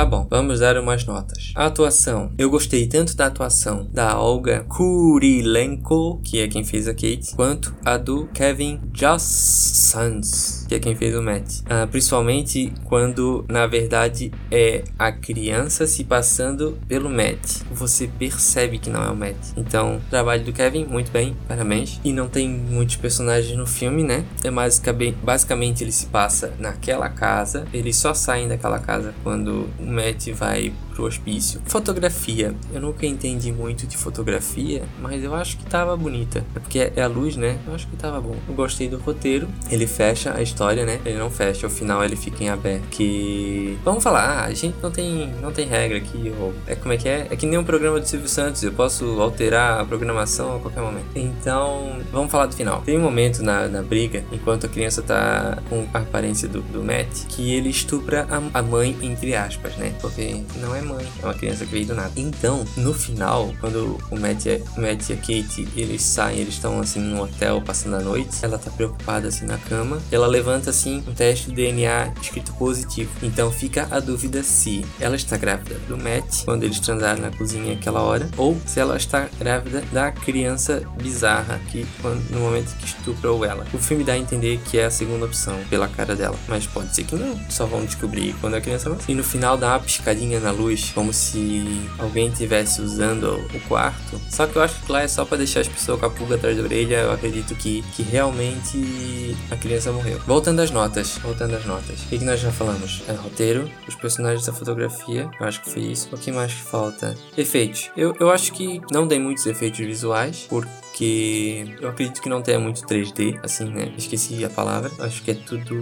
Tá 0.00 0.06
bom, 0.06 0.26
vamos 0.30 0.60
dar 0.60 0.78
umas 0.78 1.04
notas. 1.04 1.52
A 1.54 1.66
atuação. 1.66 2.32
Eu 2.38 2.48
gostei 2.48 2.86
tanto 2.86 3.14
da 3.14 3.26
atuação 3.26 3.86
da 3.92 4.18
Olga 4.18 4.64
Kurilenko, 4.66 6.22
que 6.24 6.40
é 6.40 6.48
quem 6.48 6.64
fez 6.64 6.88
a 6.88 6.94
Kate, 6.94 7.34
quanto 7.36 7.74
a 7.84 7.98
do 7.98 8.26
Kevin 8.28 8.80
Jossans, 8.94 10.64
que 10.66 10.74
é 10.74 10.78
quem 10.78 10.96
fez 10.96 11.14
o 11.14 11.20
Matt. 11.20 11.58
Uh, 11.66 11.86
principalmente 11.90 12.72
quando, 12.84 13.44
na 13.46 13.66
verdade, 13.66 14.32
é 14.50 14.84
a 14.98 15.12
criança 15.12 15.86
se 15.86 16.02
passando 16.04 16.78
pelo 16.88 17.10
Matt. 17.10 17.60
Você 17.70 18.08
percebe 18.08 18.78
que 18.78 18.88
não 18.88 19.02
é 19.02 19.10
o 19.10 19.14
Matt. 19.14 19.36
Então, 19.54 20.00
trabalho 20.08 20.44
do 20.44 20.52
Kevin, 20.54 20.86
muito 20.86 21.12
bem, 21.12 21.36
parabéns. 21.46 22.00
E 22.02 22.10
não 22.10 22.26
tem 22.26 22.48
muitos 22.48 22.96
personagens 22.96 23.54
no 23.54 23.66
filme, 23.66 24.02
né? 24.02 24.24
É 24.42 24.50
basicamente, 24.50 25.18
basicamente 25.22 25.84
ele 25.84 25.92
se 25.92 26.06
passa 26.06 26.54
naquela 26.58 27.10
casa. 27.10 27.66
Eles 27.70 27.96
só 27.96 28.14
saem 28.14 28.48
daquela 28.48 28.78
casa 28.78 29.12
quando 29.22 29.68
Matt 29.90 30.30
vai 30.32 30.72
pro 31.00 31.06
hospício. 31.06 31.62
Fotografia. 31.64 32.54
Eu 32.72 32.80
nunca 32.80 33.06
entendi 33.06 33.50
muito 33.50 33.86
de 33.86 33.96
fotografia, 33.96 34.82
mas 35.00 35.24
eu 35.24 35.34
acho 35.34 35.56
que 35.56 35.64
tava 35.64 35.96
bonita. 35.96 36.44
É 36.54 36.58
porque 36.58 36.92
é 36.94 37.02
a 37.02 37.06
luz, 37.06 37.36
né? 37.36 37.58
Eu 37.66 37.74
acho 37.74 37.86
que 37.88 37.96
tava 37.96 38.20
bom. 38.20 38.36
Eu 38.46 38.54
gostei 38.54 38.88
do 38.88 38.98
roteiro. 38.98 39.48
Ele 39.70 39.86
fecha 39.86 40.34
a 40.36 40.42
história, 40.42 40.84
né? 40.84 41.00
Ele 41.04 41.16
não 41.16 41.30
fecha, 41.30 41.66
o 41.66 41.70
final 41.70 42.04
ele 42.04 42.16
fica 42.16 42.44
em 42.44 42.50
aberto. 42.50 42.84
Que. 42.90 43.78
Vamos 43.82 44.04
falar, 44.04 44.20
ah, 44.20 44.44
a 44.44 44.52
gente 44.52 44.76
não 44.82 44.90
tem, 44.90 45.32
não 45.40 45.52
tem 45.52 45.66
regra 45.66 45.96
aqui. 45.96 46.32
Ou... 46.38 46.52
É 46.66 46.74
como 46.74 46.92
é 46.92 46.98
que 46.98 47.08
é? 47.08 47.26
É 47.30 47.36
que 47.36 47.46
nem 47.46 47.58
um 47.58 47.64
programa 47.64 47.98
do 47.98 48.06
Silvio 48.06 48.28
Santos. 48.28 48.62
Eu 48.62 48.72
posso 48.72 49.20
alterar 49.20 49.80
a 49.80 49.84
programação 49.84 50.56
a 50.56 50.58
qualquer 50.58 50.82
momento. 50.82 51.06
Então, 51.14 51.98
vamos 52.12 52.30
falar 52.30 52.46
do 52.46 52.54
final. 52.54 52.82
Tem 52.82 52.98
um 52.98 53.02
momento 53.02 53.42
na, 53.42 53.68
na 53.68 53.82
briga, 53.82 54.22
enquanto 54.30 54.66
a 54.66 54.68
criança 54.68 55.00
tá 55.00 55.58
com 55.70 55.86
a 55.94 55.98
aparência 55.98 56.46
do, 56.46 56.60
do 56.60 56.84
Matt, 56.84 57.26
que 57.28 57.54
ele 57.54 57.70
estupra 57.70 58.26
a, 58.28 58.58
a 58.58 58.62
mãe, 58.62 58.96
entre 59.00 59.34
aspas, 59.34 59.74
né? 59.76 59.94
Porque 60.00 60.42
não 60.56 60.74
é 60.74 60.82
é 60.98 61.24
uma 61.24 61.34
criança 61.34 61.64
que 61.64 61.72
veio 61.72 61.86
do 61.86 61.94
nada. 61.94 62.12
Então, 62.16 62.64
no 62.76 62.92
final, 62.94 63.52
quando 63.60 63.98
o 64.10 64.18
Matt, 64.18 64.46
o 64.76 64.80
Matt 64.80 65.10
e 65.10 65.12
a 65.12 65.16
Kate, 65.16 65.68
eles 65.76 66.02
saem, 66.02 66.38
eles 66.38 66.54
estão 66.54 66.80
assim 66.80 67.00
no 67.00 67.22
hotel 67.22 67.60
passando 67.62 67.96
a 67.96 68.00
noite, 68.00 68.36
ela 68.42 68.58
tá 68.58 68.70
preocupada 68.70 69.28
assim 69.28 69.44
na 69.44 69.58
cama, 69.58 70.00
ela 70.10 70.26
levanta 70.26 70.70
assim 70.70 71.02
um 71.06 71.14
teste 71.14 71.50
de 71.50 71.56
DNA 71.56 72.12
escrito 72.20 72.52
positivo. 72.54 73.10
Então 73.22 73.50
fica 73.50 73.88
a 73.90 74.00
dúvida 74.00 74.42
se 74.42 74.84
ela 74.98 75.16
está 75.16 75.36
grávida 75.36 75.76
do 75.88 75.96
Matt 75.96 76.44
quando 76.44 76.64
eles 76.64 76.80
transaram 76.80 77.20
na 77.20 77.30
cozinha 77.30 77.74
aquela 77.74 78.00
hora, 78.02 78.28
ou 78.36 78.56
se 78.66 78.80
ela 78.80 78.96
está 78.96 79.28
grávida 79.38 79.82
da 79.92 80.10
criança 80.12 80.82
bizarra 81.00 81.60
que 81.70 81.86
quando, 82.00 82.30
no 82.30 82.40
momento 82.40 82.76
que 82.76 82.86
estuprou 82.86 83.44
ela. 83.44 83.66
O 83.72 83.78
filme 83.78 84.04
dá 84.04 84.12
a 84.12 84.18
entender 84.18 84.60
que 84.64 84.78
é 84.78 84.86
a 84.86 84.90
segunda 84.90 85.26
opção 85.26 85.58
pela 85.68 85.88
cara 85.88 86.14
dela, 86.14 86.36
mas 86.48 86.66
pode 86.66 86.94
ser 86.94 87.04
que 87.04 87.14
não. 87.14 87.38
Só 87.48 87.66
vão 87.66 87.84
descobrir 87.84 88.34
quando 88.40 88.54
a 88.54 88.60
criança 88.60 88.88
nasce. 88.88 89.10
E 89.10 89.14
no 89.14 89.24
final 89.24 89.56
dá 89.56 89.68
uma 89.68 89.80
piscadinha 89.80 90.40
na 90.40 90.50
luz 90.50 90.79
como 90.88 91.12
se 91.12 91.64
alguém 91.98 92.28
estivesse 92.28 92.80
usando 92.80 93.34
o 93.54 93.60
quarto. 93.68 94.20
Só 94.28 94.46
que 94.46 94.56
eu 94.56 94.62
acho 94.62 94.80
que 94.82 94.90
lá 94.90 95.02
é 95.02 95.08
só 95.08 95.24
para 95.24 95.38
deixar 95.38 95.60
as 95.60 95.68
pessoas 95.68 96.00
com 96.00 96.06
a 96.06 96.10
pulga 96.10 96.36
atrás 96.36 96.56
da 96.56 96.62
orelha. 96.62 96.96
Eu 96.96 97.12
acredito 97.12 97.54
que, 97.54 97.82
que 97.94 98.02
realmente 98.02 99.36
a 99.50 99.56
criança 99.56 99.92
morreu. 99.92 100.20
Voltando 100.26 100.60
às 100.60 100.70
notas, 100.70 101.18
voltando 101.18 101.54
às 101.56 101.64
notas. 101.64 102.00
O 102.02 102.08
que, 102.08 102.24
nós 102.24 102.40
já 102.40 102.50
falamos? 102.50 103.02
É 103.08 103.12
roteiro, 103.12 103.70
os 103.86 103.94
personagens 103.94 104.46
da 104.46 104.52
fotografia. 104.52 105.30
Eu 105.38 105.46
acho 105.46 105.62
que 105.62 105.70
foi 105.70 105.82
isso. 105.82 106.08
O 106.12 106.18
que 106.18 106.32
mais 106.32 106.52
falta? 106.52 107.16
Efeitos. 107.36 107.90
Eu, 107.96 108.14
eu 108.20 108.30
acho 108.30 108.52
que 108.52 108.80
não 108.90 109.06
tem 109.06 109.18
muitos 109.18 109.46
efeitos 109.46 109.78
visuais, 109.80 110.46
porque 110.48 111.76
eu 111.80 111.88
acredito 111.88 112.20
que 112.20 112.28
não 112.28 112.42
tenha 112.42 112.58
muito 112.58 112.82
3D, 112.82 113.38
assim, 113.42 113.64
né? 113.64 113.92
Esqueci 113.96 114.44
a 114.44 114.50
palavra. 114.50 114.90
Acho 115.00 115.22
que 115.22 115.30
é 115.30 115.34
tudo 115.34 115.74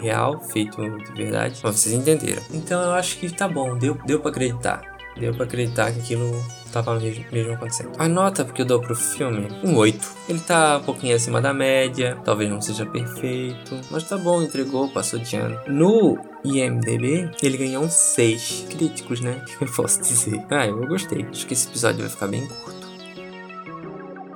real, 0.00 0.40
feito 0.40 0.80
de 0.80 1.12
verdade. 1.12 1.60
Mas 1.62 1.76
vocês 1.76 1.94
entenderam. 1.94 2.42
Então 2.52 2.82
eu 2.82 2.92
acho 2.92 3.18
que 3.18 3.30
tá 3.30 3.46
bom, 3.46 3.76
deu, 3.76 3.94
deu 4.10 4.18
para 4.18 4.30
acreditar. 4.30 4.82
Deu 5.16 5.34
para 5.34 5.44
acreditar 5.44 5.92
que 5.92 6.00
aquilo 6.00 6.44
tava 6.72 6.98
mesmo, 6.98 7.52
acontecendo. 7.52 7.92
A 7.98 8.08
nota 8.08 8.44
que 8.44 8.62
eu 8.62 8.66
dou 8.66 8.80
pro 8.80 8.94
filme, 8.94 9.48
um 9.62 9.76
8. 9.76 10.08
Ele 10.28 10.40
tá 10.40 10.78
um 10.78 10.82
pouquinho 10.82 11.14
acima 11.14 11.40
da 11.40 11.52
média, 11.52 12.18
talvez 12.24 12.50
não 12.50 12.60
seja 12.60 12.86
perfeito, 12.86 13.78
mas 13.90 14.04
tá 14.04 14.16
bom, 14.16 14.42
entregou, 14.42 14.88
passou 14.88 15.18
de 15.18 15.36
ano. 15.36 15.60
No 15.68 16.18
IMDB, 16.44 17.30
ele 17.42 17.56
ganhou 17.56 17.84
um 17.84 17.90
6 17.90 18.66
críticos, 18.70 19.20
né? 19.20 19.44
Eu 19.60 19.68
posso 19.68 20.00
dizer? 20.00 20.44
Ah, 20.50 20.66
eu 20.66 20.86
gostei. 20.86 21.26
Acho 21.30 21.46
que 21.46 21.54
esse 21.54 21.68
episódio 21.68 22.00
vai 22.00 22.08
ficar 22.08 22.26
bem 22.26 22.46
curto. 22.46 22.88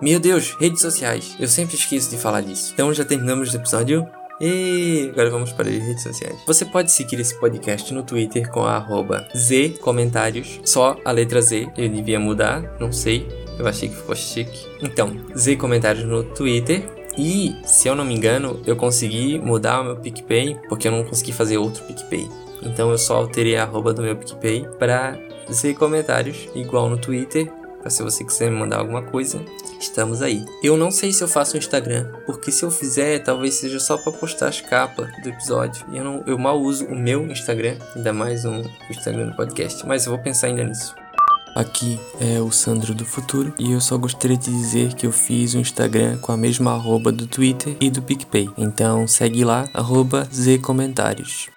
Meu 0.02 0.20
Deus, 0.20 0.54
redes 0.60 0.82
sociais. 0.82 1.34
Eu 1.40 1.48
sempre 1.48 1.76
esqueço 1.76 2.10
de 2.10 2.18
falar 2.18 2.42
disso. 2.42 2.72
Então 2.74 2.92
já 2.92 3.04
terminamos 3.04 3.52
o 3.52 3.56
episódio. 3.56 4.06
E 4.40 5.08
agora 5.12 5.30
vamos 5.30 5.52
para 5.52 5.68
as 5.68 5.76
redes 5.76 6.02
sociais. 6.02 6.36
Você 6.46 6.64
pode 6.64 6.90
seguir 6.90 7.20
esse 7.20 7.38
podcast 7.38 7.92
no 7.94 8.02
Twitter 8.02 8.50
com 8.50 8.64
a 8.64 8.84
Z 9.36 9.78
Comentários, 9.80 10.60
só 10.64 10.96
a 11.04 11.10
letra 11.12 11.40
Z, 11.40 11.68
eu 11.76 11.88
devia 11.88 12.18
mudar, 12.18 12.76
não 12.80 12.92
sei, 12.92 13.28
eu 13.58 13.66
achei 13.66 13.88
que 13.88 13.96
ficou 13.96 14.14
chique. 14.16 14.66
Então, 14.82 15.16
Z 15.36 15.56
Comentários 15.56 16.04
no 16.04 16.24
Twitter. 16.24 16.82
E, 17.16 17.54
se 17.64 17.86
eu 17.86 17.94
não 17.94 18.04
me 18.04 18.12
engano, 18.12 18.60
eu 18.66 18.74
consegui 18.74 19.38
mudar 19.38 19.80
o 19.80 19.84
meu 19.84 19.96
PicPay, 19.96 20.58
porque 20.68 20.88
eu 20.88 20.92
não 20.92 21.04
consegui 21.04 21.32
fazer 21.32 21.58
outro 21.58 21.84
PicPay. 21.84 22.28
Então 22.60 22.90
eu 22.90 22.98
só 22.98 23.16
alterei 23.16 23.56
a 23.56 23.62
arroba 23.62 23.92
do 23.92 24.02
meu 24.02 24.16
PicPay 24.16 24.66
para 24.78 25.16
Z 25.50 25.74
Comentários, 25.74 26.48
igual 26.54 26.88
no 26.88 26.96
Twitter, 26.96 27.52
para 27.84 27.90
se 27.90 28.02
você 28.02 28.24
quiser 28.24 28.50
me 28.50 28.56
mandar 28.56 28.78
alguma 28.78 29.02
coisa, 29.02 29.44
estamos 29.78 30.22
aí. 30.22 30.42
Eu 30.62 30.74
não 30.74 30.90
sei 30.90 31.12
se 31.12 31.22
eu 31.22 31.28
faço 31.28 31.54
um 31.54 31.58
Instagram, 31.58 32.10
porque 32.24 32.50
se 32.50 32.62
eu 32.62 32.70
fizer, 32.70 33.18
talvez 33.18 33.56
seja 33.56 33.78
só 33.78 33.98
para 33.98 34.10
postar 34.10 34.48
as 34.48 34.58
capas 34.58 35.06
do 35.22 35.28
episódio. 35.28 35.84
E 35.92 35.98
eu, 35.98 36.02
não, 36.02 36.24
eu 36.26 36.38
mal 36.38 36.58
uso 36.58 36.86
o 36.86 36.96
meu 36.96 37.26
Instagram, 37.26 37.76
ainda 37.94 38.10
mais 38.10 38.46
um 38.46 38.62
Instagram 38.88 39.26
do 39.26 39.36
podcast, 39.36 39.86
mas 39.86 40.06
eu 40.06 40.12
vou 40.12 40.22
pensar 40.22 40.46
ainda 40.46 40.64
nisso. 40.64 40.94
Aqui 41.54 42.00
é 42.18 42.40
o 42.40 42.50
Sandro 42.50 42.94
do 42.94 43.04
Futuro 43.04 43.52
e 43.58 43.72
eu 43.72 43.80
só 43.82 43.98
gostaria 43.98 44.38
de 44.38 44.50
dizer 44.50 44.94
que 44.94 45.06
eu 45.06 45.12
fiz 45.12 45.54
um 45.54 45.60
Instagram 45.60 46.16
com 46.22 46.32
a 46.32 46.38
mesma 46.38 46.72
arroba 46.72 47.12
do 47.12 47.26
Twitter 47.26 47.76
e 47.82 47.90
do 47.90 48.00
PicPay. 48.00 48.48
Então 48.56 49.06
segue 49.06 49.44
lá, 49.44 49.68
arroba 49.74 50.26
Zcomentários. 50.32 51.50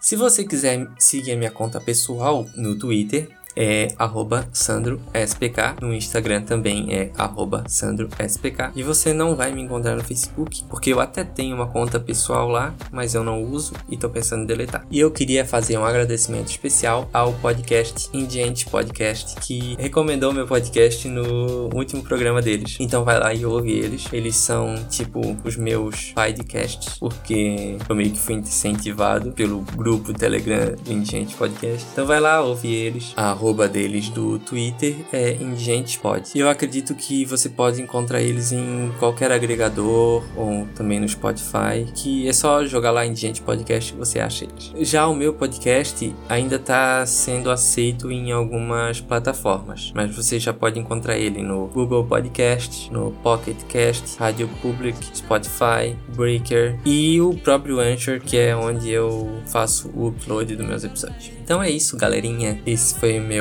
Se 0.00 0.16
você 0.16 0.44
quiser 0.44 0.88
seguir 0.98 1.32
a 1.32 1.36
minha 1.36 1.50
conta 1.50 1.78
pessoal 1.78 2.46
no 2.56 2.74
Twitter, 2.74 3.28
é 3.56 3.88
arroba 3.98 4.46
SandroSPK. 4.52 5.76
No 5.80 5.94
Instagram 5.94 6.42
também 6.42 6.94
é 6.94 7.10
arroba 7.16 7.64
SandroSPK. 7.66 8.72
E 8.74 8.82
você 8.82 9.12
não 9.12 9.36
vai 9.36 9.52
me 9.52 9.62
encontrar 9.62 9.94
no 9.96 10.04
Facebook, 10.04 10.64
porque 10.68 10.92
eu 10.92 11.00
até 11.00 11.24
tenho 11.24 11.56
uma 11.56 11.66
conta 11.66 11.98
pessoal 12.00 12.48
lá, 12.48 12.74
mas 12.90 13.14
eu 13.14 13.22
não 13.22 13.42
uso 13.42 13.72
e 13.88 13.96
tô 13.96 14.08
pensando 14.08 14.42
em 14.42 14.46
deletar. 14.46 14.86
E 14.90 14.98
eu 14.98 15.10
queria 15.10 15.44
fazer 15.44 15.78
um 15.78 15.84
agradecimento 15.84 16.48
especial 16.48 17.08
ao 17.12 17.32
podcast 17.34 18.08
Indiente 18.12 18.66
Podcast, 18.66 19.36
que 19.40 19.76
recomendou 19.78 20.32
meu 20.32 20.46
podcast 20.46 21.08
no 21.08 21.74
último 21.74 22.02
programa 22.02 22.42
deles. 22.42 22.76
Então 22.80 23.04
vai 23.04 23.18
lá 23.18 23.32
e 23.32 23.46
ouve 23.46 23.72
eles. 23.72 24.06
Eles 24.12 24.36
são 24.36 24.74
tipo 24.88 25.36
os 25.44 25.56
meus 25.56 26.12
podcasts, 26.12 26.98
porque 26.98 27.76
eu 27.88 27.94
meio 27.94 28.10
que 28.10 28.18
fui 28.18 28.34
incentivado 28.34 29.32
pelo 29.32 29.60
grupo 29.76 30.12
Telegram 30.12 30.74
Indiente 30.86 31.34
Podcast. 31.34 31.86
Então 31.92 32.06
vai 32.06 32.20
lá, 32.20 32.42
ouve 32.42 32.72
eles. 32.72 33.12
Arroba 33.16 33.43
arroba 33.44 33.68
deles 33.68 34.08
do 34.08 34.38
Twitter 34.38 34.96
é 35.12 35.34
IndigentesPod. 35.34 36.30
E 36.34 36.38
eu 36.38 36.48
acredito 36.48 36.94
que 36.94 37.26
você 37.26 37.50
pode 37.50 37.82
encontrar 37.82 38.22
eles 38.22 38.52
em 38.52 38.90
qualquer 38.98 39.30
agregador 39.30 40.24
ou 40.34 40.66
também 40.74 40.98
no 40.98 41.06
Spotify, 41.06 41.84
que 41.94 42.26
é 42.26 42.32
só 42.32 42.64
jogar 42.64 42.90
lá 42.90 43.04
Indigente 43.04 43.42
Podcast 43.42 43.92
que 43.92 43.98
você 43.98 44.18
acha 44.18 44.46
eles. 44.46 44.72
Já 44.88 45.06
o 45.06 45.14
meu 45.14 45.34
podcast 45.34 46.14
ainda 46.26 46.56
está 46.56 47.04
sendo 47.04 47.50
aceito 47.50 48.10
em 48.10 48.32
algumas 48.32 49.02
plataformas, 49.02 49.92
mas 49.94 50.16
você 50.16 50.40
já 50.40 50.54
pode 50.54 50.78
encontrar 50.78 51.18
ele 51.18 51.42
no 51.42 51.66
Google 51.66 52.04
Podcast, 52.04 52.90
no 52.90 53.10
Pocket 53.22 53.58
Cast, 53.68 54.18
Rádio 54.18 54.48
Public, 54.62 54.96
Spotify, 55.14 55.94
Breaker 56.16 56.78
e 56.86 57.20
o 57.20 57.34
próprio 57.34 57.78
Anchor, 57.78 58.20
que 58.20 58.38
é 58.38 58.56
onde 58.56 58.90
eu 58.90 59.42
faço 59.46 59.90
o 59.94 60.08
upload 60.08 60.56
dos 60.56 60.66
meus 60.66 60.82
episódios. 60.82 61.34
Então 61.44 61.62
é 61.62 61.68
isso, 61.68 61.94
galerinha. 61.98 62.58
Esse 62.64 62.98
foi 62.98 63.18
o 63.18 63.22
meu 63.22 63.33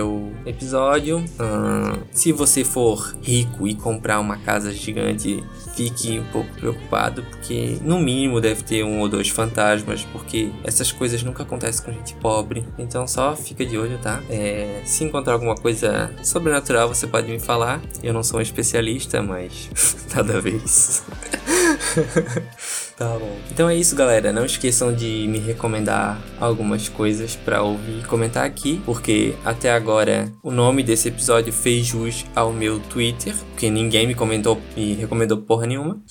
episódio. 0.45 1.19
Uh, 1.19 2.03
se 2.11 2.31
você 2.31 2.63
for 2.63 3.15
rico 3.21 3.67
e 3.67 3.75
comprar 3.75 4.19
uma 4.19 4.37
casa 4.37 4.71
gigante, 4.71 5.43
fique 5.75 6.19
um 6.19 6.25
pouco 6.25 6.53
preocupado, 6.53 7.23
porque 7.23 7.77
no 7.81 7.99
mínimo 7.99 8.39
deve 8.39 8.63
ter 8.63 8.83
um 8.83 8.99
ou 8.99 9.09
dois 9.09 9.29
fantasmas, 9.29 10.05
porque 10.11 10.49
essas 10.63 10.91
coisas 10.91 11.21
nunca 11.23 11.43
acontecem 11.43 11.85
com 11.85 11.91
gente 11.91 12.15
pobre. 12.15 12.65
Então 12.77 13.07
só 13.07 13.35
fica 13.35 13.65
de 13.65 13.77
olho, 13.77 13.97
tá? 13.99 14.21
É, 14.29 14.81
se 14.85 15.03
encontrar 15.03 15.33
alguma 15.33 15.55
coisa 15.55 16.13
sobrenatural, 16.23 16.87
você 16.87 17.07
pode 17.07 17.31
me 17.31 17.39
falar. 17.39 17.81
Eu 18.01 18.13
não 18.13 18.23
sou 18.23 18.39
um 18.39 18.41
especialista, 18.43 19.21
mas 19.21 19.69
nada 20.13 20.37
a 20.37 20.41
ver 20.41 20.55
isso. 20.63 21.03
Tá 23.03 23.19
bom. 23.19 23.35
Então 23.51 23.69
é 23.69 23.75
isso, 23.75 23.97
galera. 23.97 24.31
Não 24.31 24.45
esqueçam 24.45 24.93
de 24.93 25.27
me 25.27 25.37
recomendar 25.37 26.21
algumas 26.39 26.87
coisas 26.87 27.35
para 27.35 27.61
ouvir 27.61 27.99
e 27.99 28.03
comentar 28.03 28.45
aqui, 28.45 28.81
porque 28.85 29.35
até 29.43 29.73
agora 29.73 30.31
o 30.41 30.49
nome 30.49 30.83
desse 30.83 31.09
episódio 31.09 31.51
fez 31.51 31.85
jus 31.85 32.25
ao 32.33 32.53
meu 32.53 32.79
Twitter, 32.79 33.35
porque 33.51 33.69
ninguém 33.69 34.07
me 34.07 34.15
comentou 34.15 34.61
e 34.77 34.93
recomendou 34.93 35.37
porra 35.39 35.67
nenhuma. 35.67 36.01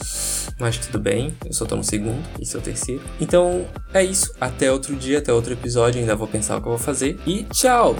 mas 0.60 0.76
tudo 0.76 0.98
bem, 0.98 1.32
eu 1.46 1.54
só 1.54 1.64
tô 1.64 1.76
no 1.76 1.84
segundo, 1.84 2.22
esse 2.38 2.54
é 2.54 2.58
o 2.58 2.62
terceiro. 2.62 3.02
Então 3.18 3.64
é 3.94 4.04
isso, 4.04 4.30
até 4.38 4.70
outro 4.70 4.94
dia, 4.94 5.18
até 5.18 5.32
outro 5.32 5.54
episódio, 5.54 5.98
ainda 5.98 6.14
vou 6.14 6.28
pensar 6.28 6.58
o 6.58 6.60
que 6.60 6.66
eu 6.66 6.72
vou 6.72 6.78
fazer 6.78 7.18
e 7.26 7.44
tchau! 7.44 7.96